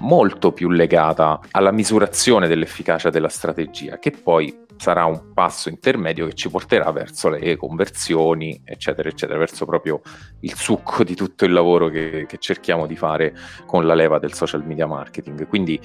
molto 0.00 0.52
più 0.52 0.70
legata 0.70 1.40
alla 1.50 1.72
misurazione 1.72 2.48
dell'efficacia 2.48 3.10
della 3.10 3.28
strategia, 3.28 3.98
che 3.98 4.10
poi 4.10 4.68
sarà 4.80 5.04
un 5.04 5.34
passo 5.34 5.68
intermedio 5.68 6.26
che 6.26 6.32
ci 6.32 6.48
porterà 6.48 6.90
verso 6.90 7.28
le 7.28 7.54
conversioni, 7.56 8.62
eccetera, 8.64 9.10
eccetera, 9.10 9.38
verso 9.38 9.66
proprio 9.66 10.00
il 10.40 10.54
succo 10.54 11.04
di 11.04 11.14
tutto 11.14 11.44
il 11.44 11.52
lavoro 11.52 11.88
che, 11.88 12.24
che 12.26 12.38
cerchiamo 12.38 12.86
di 12.86 12.96
fare 12.96 13.34
con 13.66 13.86
la 13.86 13.92
leva 13.92 14.18
del 14.18 14.32
social 14.32 14.64
media 14.64 14.86
marketing. 14.86 15.46
Quindi 15.46 15.78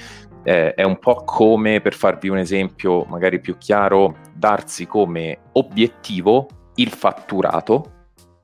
eh, 0.44 0.74
è 0.74 0.84
un 0.84 0.98
po' 0.98 1.24
come, 1.26 1.82
per 1.82 1.94
farvi 1.94 2.30
un 2.30 2.38
esempio 2.38 3.04
magari 3.04 3.42
più 3.42 3.58
chiaro, 3.58 4.16
darsi 4.34 4.88
come 4.88 5.40
obiettivo 5.52 6.48
il 6.76 6.90
fatturato 6.90 7.92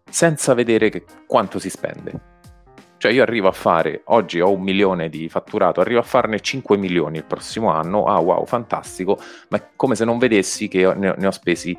senza 0.10 0.54
vedere 0.54 0.90
che, 0.90 1.06
quanto 1.26 1.60
si 1.60 1.70
spende 1.70 2.30
cioè 3.02 3.12
io 3.12 3.24
arrivo 3.24 3.48
a 3.48 3.52
fare, 3.52 4.04
oggi 4.06 4.42
ho 4.42 4.52
un 4.52 4.62
milione 4.62 5.10
di 5.10 5.28
fatturato, 5.28 5.82
arrivo 5.82 6.02
a 6.02 6.04
farne 6.04 6.40
5 6.40 6.78
milioni 6.78 7.18
il 7.18 7.24
prossimo 7.24 7.72
anno, 7.72 8.04
ah 8.04 8.20
wow, 8.20 8.46
fantastico, 8.46 9.18
ma 9.48 9.58
è 9.58 9.70
come 9.76 9.96
se 9.96 10.06
non 10.06 10.20
vedessi 10.20 10.68
che 10.68 10.94
ne 10.94 11.26
ho, 11.26 11.32
spesi 11.32 11.76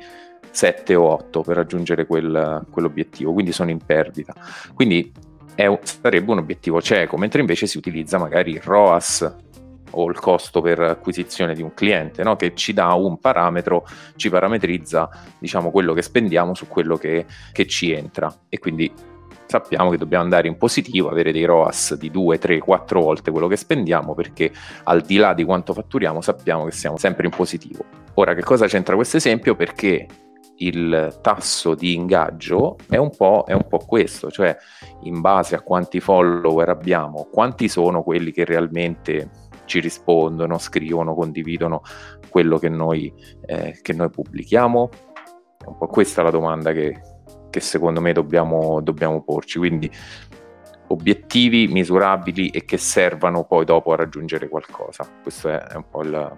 7 0.51 0.95
o 0.95 1.05
8 1.05 1.41
per 1.43 1.55
raggiungere 1.55 2.05
quel, 2.05 2.67
quell'obiettivo, 2.69 3.31
quindi 3.31 3.53
sono 3.53 3.69
in 3.69 3.77
perdita. 3.77 4.33
Quindi 4.73 5.13
è, 5.55 5.79
sarebbe 5.83 6.29
un 6.29 6.39
obiettivo 6.39 6.81
cieco, 6.81 7.15
mentre 7.15 7.39
invece 7.39 7.67
si 7.67 7.77
utilizza 7.77 8.17
magari 8.17 8.51
il 8.51 8.61
ROAS 8.61 9.33
o 9.93 10.09
il 10.09 10.19
costo 10.19 10.61
per 10.61 10.79
acquisizione 10.79 11.53
di 11.53 11.61
un 11.61 11.73
cliente, 11.73 12.23
no? 12.23 12.35
che 12.35 12.53
ci 12.55 12.73
dà 12.73 12.93
un 12.93 13.19
parametro, 13.19 13.85
ci 14.15 14.29
parametrizza 14.29 15.09
diciamo, 15.39 15.71
quello 15.71 15.93
che 15.93 16.01
spendiamo 16.01 16.53
su 16.53 16.67
quello 16.67 16.97
che, 16.97 17.25
che 17.51 17.67
ci 17.67 17.91
entra 17.91 18.33
e 18.49 18.59
quindi 18.59 18.91
sappiamo 19.45 19.89
che 19.89 19.97
dobbiamo 19.97 20.23
andare 20.23 20.47
in 20.47 20.57
positivo, 20.57 21.09
avere 21.09 21.31
dei 21.31 21.45
ROAS 21.45 21.95
di 21.95 22.09
2, 22.09 22.37
3, 22.37 22.59
4 22.59 23.01
volte 23.01 23.31
quello 23.31 23.47
che 23.47 23.55
spendiamo 23.55 24.15
perché 24.15 24.51
al 24.83 25.01
di 25.01 25.17
là 25.17 25.33
di 25.33 25.43
quanto 25.43 25.73
fatturiamo 25.73 26.21
sappiamo 26.21 26.65
che 26.65 26.71
siamo 26.71 26.97
sempre 26.97 27.25
in 27.25 27.31
positivo. 27.35 27.85
Ora 28.15 28.33
che 28.33 28.41
cosa 28.41 28.67
c'entra 28.67 28.95
questo 28.95 29.17
esempio? 29.17 29.55
Perché 29.55 30.07
il 30.57 31.19
tasso 31.21 31.75
di 31.75 31.93
ingaggio 31.93 32.77
è 32.89 32.97
un, 32.97 33.09
è 33.45 33.53
un 33.53 33.67
po', 33.67 33.79
questo, 33.85 34.29
cioè 34.29 34.55
in 35.03 35.19
base 35.19 35.55
a 35.55 35.61
quanti 35.61 35.99
follower 35.99 36.69
abbiamo, 36.69 37.27
quanti 37.31 37.67
sono 37.67 38.03
quelli 38.03 38.31
che 38.31 38.45
realmente 38.45 39.29
ci 39.65 39.79
rispondono, 39.79 40.57
scrivono, 40.57 41.13
condividono 41.13 41.81
quello 42.29 42.57
che 42.57 42.69
noi, 42.69 43.13
eh, 43.45 43.79
che 43.81 43.93
noi 43.93 44.09
pubblichiamo. 44.09 44.89
È 45.57 45.67
un 45.67 45.77
po' 45.77 45.87
questa 45.87 46.21
la 46.21 46.31
domanda 46.31 46.71
che, 46.71 47.01
che 47.49 47.59
secondo 47.59 48.01
me 48.01 48.13
dobbiamo, 48.13 48.81
dobbiamo 48.81 49.21
porci. 49.23 49.59
Quindi 49.59 49.89
obiettivi 50.87 51.67
misurabili 51.67 52.49
e 52.49 52.65
che 52.65 52.77
servano 52.77 53.45
poi 53.45 53.65
dopo 53.65 53.93
a 53.93 53.95
raggiungere 53.95 54.47
qualcosa. 54.47 55.07
Questo 55.21 55.49
è, 55.49 55.57
è 55.57 55.75
un 55.75 55.85
po' 55.89 56.03
il, 56.03 56.33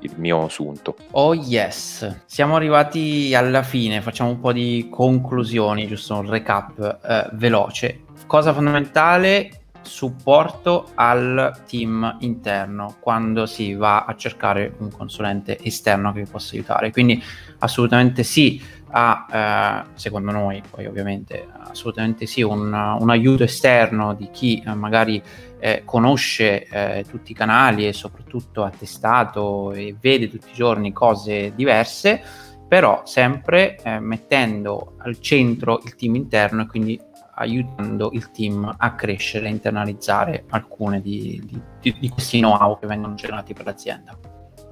il 0.00 0.12
mio 0.16 0.44
assunto. 0.44 0.96
Oh 1.12 1.34
yes, 1.34 2.22
siamo 2.26 2.56
arrivati 2.56 3.34
alla 3.34 3.62
fine, 3.62 4.00
facciamo 4.00 4.30
un 4.30 4.40
po' 4.40 4.52
di 4.52 4.88
conclusioni, 4.90 5.86
giusto 5.86 6.18
un 6.18 6.28
recap 6.28 6.98
eh, 7.04 7.30
veloce. 7.34 8.00
Cosa 8.26 8.52
fondamentale, 8.52 9.65
supporto 9.86 10.90
al 10.94 11.62
team 11.66 12.16
interno 12.20 12.96
quando 13.00 13.46
si 13.46 13.74
va 13.74 14.04
a 14.04 14.14
cercare 14.16 14.74
un 14.78 14.90
consulente 14.90 15.58
esterno 15.62 16.12
che 16.12 16.20
vi 16.20 16.30
possa 16.30 16.54
aiutare. 16.54 16.90
Quindi 16.90 17.22
assolutamente 17.58 18.22
sì 18.22 18.60
a, 18.90 19.84
eh, 19.86 19.90
secondo 19.94 20.30
noi, 20.30 20.62
poi 20.70 20.86
ovviamente 20.86 21.46
assolutamente 21.68 22.26
sì, 22.26 22.42
un, 22.42 22.72
un 22.72 23.10
aiuto 23.10 23.44
esterno 23.44 24.14
di 24.14 24.28
chi 24.30 24.62
eh, 24.64 24.74
magari 24.74 25.22
eh, 25.58 25.82
conosce 25.84 26.66
eh, 26.66 27.04
tutti 27.08 27.32
i 27.32 27.34
canali 27.34 27.86
e 27.86 27.92
soprattutto 27.92 28.62
ha 28.62 28.70
testato 28.70 29.72
e 29.72 29.94
vede 29.98 30.28
tutti 30.28 30.48
i 30.50 30.54
giorni 30.54 30.92
cose 30.92 31.52
diverse, 31.54 32.22
però 32.68 33.02
sempre 33.04 33.76
eh, 33.82 34.00
mettendo 34.00 34.94
al 34.98 35.20
centro 35.20 35.80
il 35.84 35.94
team 35.94 36.14
interno 36.14 36.62
e 36.62 36.66
quindi 36.66 37.00
aiutando 37.36 38.10
il 38.12 38.30
team 38.30 38.72
a 38.76 38.94
crescere 38.94 39.46
e 39.46 39.50
internalizzare 39.50 40.44
alcune 40.50 41.00
di, 41.00 41.42
di, 41.80 41.96
di 41.98 42.08
questi 42.08 42.38
know-how 42.38 42.78
che 42.78 42.86
vengono 42.86 43.14
generati 43.14 43.52
per 43.52 43.66
l'azienda. 43.66 44.18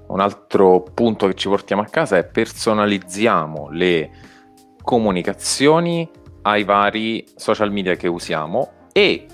Un 0.06 0.20
altro 0.20 0.82
punto 0.82 1.26
che 1.26 1.34
ci 1.34 1.48
portiamo 1.48 1.82
a 1.82 1.86
casa 1.86 2.16
è 2.16 2.26
personalizziamo 2.26 3.70
le 3.70 4.10
comunicazioni 4.82 6.08
ai 6.42 6.64
vari 6.64 7.24
social 7.36 7.72
media 7.72 7.94
che 7.94 8.06
usiamo 8.06 8.88
e 8.92 9.26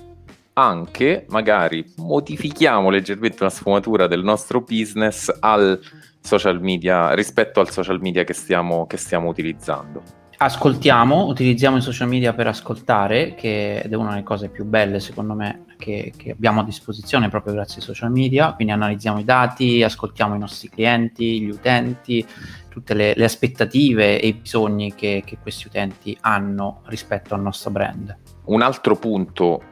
anche 0.52 1.26
magari 1.28 1.84
modifichiamo 1.96 2.88
leggermente 2.90 3.38
una 3.40 3.50
sfumatura 3.50 4.06
del 4.06 4.22
nostro 4.22 4.60
business 4.60 5.32
al 5.40 5.80
social 6.20 6.60
media 6.60 7.14
rispetto 7.14 7.60
al 7.60 7.70
social 7.70 8.00
media 8.00 8.24
che 8.24 8.34
stiamo, 8.34 8.86
che 8.86 8.96
stiamo 8.96 9.28
utilizzando 9.28 10.19
ascoltiamo, 10.42 11.26
utilizziamo 11.26 11.76
i 11.76 11.82
social 11.82 12.08
media 12.08 12.32
per 12.32 12.46
ascoltare, 12.46 13.34
che 13.34 13.82
è 13.82 13.94
una 13.94 14.10
delle 14.10 14.22
cose 14.22 14.48
più 14.48 14.64
belle 14.64 14.98
secondo 14.98 15.34
me 15.34 15.66
che, 15.76 16.14
che, 16.16 16.30
abbiamo 16.30 16.60
a 16.60 16.64
disposizione 16.64 17.28
proprio 17.28 17.52
grazie 17.52 17.76
ai 17.76 17.82
social 17.82 18.10
media, 18.10 18.54
quindi 18.54 18.72
analizziamo 18.72 19.18
i 19.18 19.24
dati, 19.24 19.82
ascoltiamo 19.82 20.34
i 20.34 20.38
nostri 20.38 20.70
clienti, 20.70 21.42
gli 21.42 21.50
utenti, 21.50 22.26
tutte 22.70 22.94
le, 22.94 23.12
le 23.16 23.24
aspettative 23.24 24.18
e 24.18 24.28
i 24.28 24.32
bisogni 24.32 24.94
che, 24.94 25.22
che 25.26 25.36
questi 25.42 25.66
utenti 25.66 26.16
hanno 26.22 26.80
rispetto 26.86 27.34
al 27.34 27.42
nostro 27.42 27.70
brand. 27.70 28.16
Un 28.44 28.62
altro 28.62 28.96
punto 28.96 29.62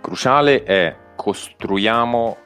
cruciale 0.00 0.64
è 0.64 0.96
costruiamo 1.14 2.36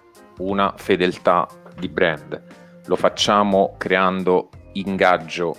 una 0.40 0.74
fedeltà 0.76 1.48
di 1.78 1.88
brand, 1.88 2.42
lo 2.84 2.96
facciamo 2.96 3.76
creando 3.78 4.50
ingaggio 4.72 5.56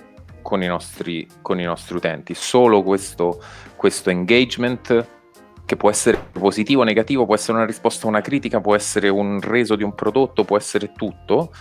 con 0.47 0.63
i 0.63 0.67
nostri, 0.67 1.27
con 1.41 1.59
i 1.59 1.65
nostri 1.65 1.97
utenti. 1.97 2.33
Solo 2.33 2.81
questo, 2.81 3.43
questo 3.75 4.09
engagement 4.09 5.07
che 5.65 5.75
può 5.75 5.89
essere 5.89 6.29
positivo 6.31 6.79
o 6.79 6.83
negativo, 6.85 7.25
può 7.25 7.35
essere 7.35 7.57
una 7.57 7.65
risposta 7.65 8.05
a 8.05 8.09
una 8.09 8.21
critica, 8.21 8.61
può 8.61 8.73
essere 8.73 9.09
un 9.09 9.41
reso 9.41 9.75
di 9.75 9.83
un 9.83 9.93
prodotto, 9.93 10.45
può 10.45 10.55
essere 10.55 10.93
tutto. 10.93 11.51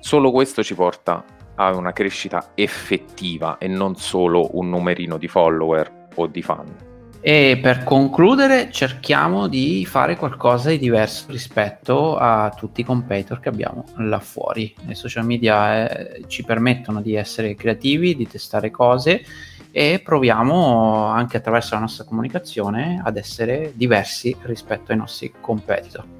Solo 0.00 0.32
questo 0.32 0.64
ci 0.64 0.74
porta 0.74 1.24
a 1.54 1.70
una 1.76 1.92
crescita 1.92 2.50
effettiva 2.56 3.58
e 3.58 3.68
non 3.68 3.94
solo 3.94 4.56
un 4.58 4.70
numerino 4.70 5.16
di 5.16 5.28
follower 5.28 6.08
o 6.16 6.26
di 6.26 6.42
fan. 6.42 6.89
E 7.22 7.58
per 7.60 7.84
concludere 7.84 8.70
cerchiamo 8.70 9.46
di 9.46 9.84
fare 9.84 10.16
qualcosa 10.16 10.70
di 10.70 10.78
diverso 10.78 11.26
rispetto 11.28 12.16
a 12.16 12.50
tutti 12.56 12.80
i 12.80 12.84
competitor 12.84 13.40
che 13.40 13.50
abbiamo 13.50 13.84
là 13.96 14.20
fuori. 14.20 14.74
I 14.88 14.94
social 14.94 15.26
media 15.26 15.86
eh, 15.86 16.24
ci 16.28 16.44
permettono 16.44 17.02
di 17.02 17.14
essere 17.14 17.54
creativi, 17.54 18.16
di 18.16 18.26
testare 18.26 18.70
cose 18.70 19.22
e 19.70 20.00
proviamo 20.02 21.04
anche 21.04 21.36
attraverso 21.36 21.74
la 21.74 21.80
nostra 21.80 22.04
comunicazione 22.04 23.02
ad 23.04 23.18
essere 23.18 23.72
diversi 23.74 24.34
rispetto 24.44 24.92
ai 24.92 24.98
nostri 24.98 25.30
competitor. 25.40 26.19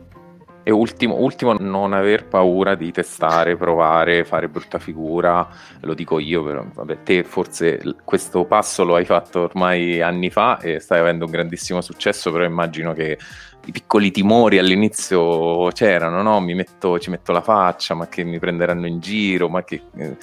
E 0.71 0.73
ultimo, 0.73 1.17
ultimo, 1.17 1.55
non 1.59 1.93
aver 1.93 2.29
paura 2.29 2.77
di 2.77 2.93
testare, 2.93 3.57
provare, 3.57 4.25
fare 4.25 4.49
brutta 4.49 4.79
figura, 4.79 5.49
lo 5.81 5.95
dico 5.95 6.21
io, 6.21 6.45
però 6.45 6.65
vabbè, 6.73 7.03
te 7.03 7.25
forse 7.25 7.97
questo 8.05 8.45
passo 8.45 8.85
lo 8.85 8.95
hai 8.95 9.05
fatto 9.05 9.41
ormai 9.41 10.01
anni 10.01 10.31
fa 10.31 10.61
e 10.61 10.79
stai 10.79 11.01
avendo 11.01 11.25
un 11.25 11.33
grandissimo 11.33 11.81
successo, 11.81 12.31
però 12.31 12.45
immagino 12.45 12.93
che 12.93 13.19
i 13.67 13.73
piccoli 13.73 14.11
timori 14.11 14.59
all'inizio 14.59 15.69
c'erano, 15.73 16.23
no? 16.23 16.41
Mi 16.41 16.55
metto, 16.55 16.99
ci 16.99 17.11
metto 17.11 17.33
la 17.33 17.41
faccia, 17.41 17.95
ma 17.95 18.09
che 18.09 18.25
mi 18.25 18.39
prenderanno 18.39 18.87
in 18.87 19.01
giro, 19.01 19.49
ma 19.49 19.63
che 19.63 19.83
eh, 19.97 20.17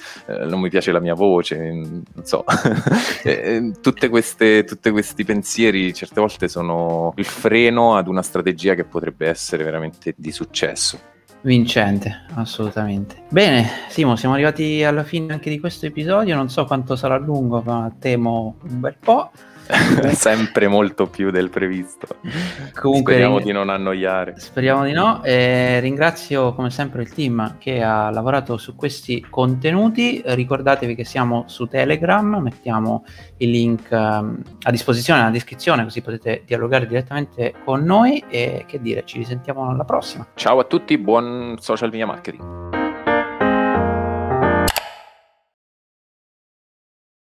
non 0.44 0.60
mi 0.60 0.68
piace 0.68 0.92
la 0.92 1.00
mia 1.00 1.14
voce, 1.14 1.56
non 1.58 2.04
so. 2.24 2.44
Tutte 3.80 4.08
queste, 4.08 4.64
tutti 4.64 4.90
questi 4.90 5.24
pensieri 5.24 5.92
certe 5.92 6.20
volte 6.20 6.48
sono 6.48 7.12
il 7.16 7.24
freno 7.24 7.96
ad 7.96 8.08
una 8.08 8.22
strategia 8.22 8.74
che 8.74 8.84
potrebbe 8.84 9.28
essere 9.28 9.64
veramente 9.64 10.14
di 10.16 10.32
successo. 10.32 11.16
Vincente, 11.40 12.24
assolutamente. 12.34 13.22
Bene, 13.28 13.66
Simo, 13.88 14.16
siamo 14.16 14.34
arrivati 14.34 14.82
alla 14.82 15.04
fine 15.04 15.32
anche 15.32 15.50
di 15.50 15.60
questo 15.60 15.86
episodio. 15.86 16.34
Non 16.34 16.50
so 16.50 16.64
quanto 16.64 16.96
sarà 16.96 17.16
lungo, 17.16 17.62
ma 17.64 17.92
temo 17.98 18.56
un 18.68 18.80
bel 18.80 18.96
po'. 18.98 19.30
sempre 20.12 20.68
molto 20.68 21.06
più 21.06 21.30
del 21.30 21.50
previsto. 21.50 22.06
Comunque, 22.78 23.12
speriamo 23.12 23.36
ring- 23.36 23.46
di 23.46 23.52
non 23.52 23.68
annoiare. 23.68 24.34
Speriamo 24.38 24.84
di 24.84 24.92
no. 24.92 25.22
E 25.22 25.80
ringrazio 25.80 26.54
come 26.54 26.70
sempre 26.70 27.02
il 27.02 27.12
team 27.12 27.56
che 27.58 27.82
ha 27.82 28.10
lavorato 28.10 28.56
su 28.56 28.74
questi 28.74 29.24
contenuti. 29.28 30.22
Ricordatevi 30.24 30.94
che 30.94 31.04
siamo 31.04 31.44
su 31.46 31.66
Telegram, 31.66 32.38
mettiamo 32.40 33.04
il 33.38 33.50
link 33.50 33.88
um, 33.90 34.40
a 34.62 34.70
disposizione 34.70 35.20
nella 35.20 35.32
descrizione 35.32 35.84
così 35.84 36.02
potete 36.02 36.42
dialogare 36.44 36.86
direttamente 36.86 37.54
con 37.64 37.82
noi 37.82 38.22
e 38.28 38.64
che 38.66 38.80
dire, 38.80 39.02
ci 39.04 39.18
risentiamo 39.18 39.68
alla 39.68 39.84
prossima. 39.84 40.26
Ciao 40.34 40.58
a 40.58 40.64
tutti, 40.64 40.98
buon 40.98 41.56
social 41.58 41.90
media 41.90 42.06
marketing. 42.06 42.87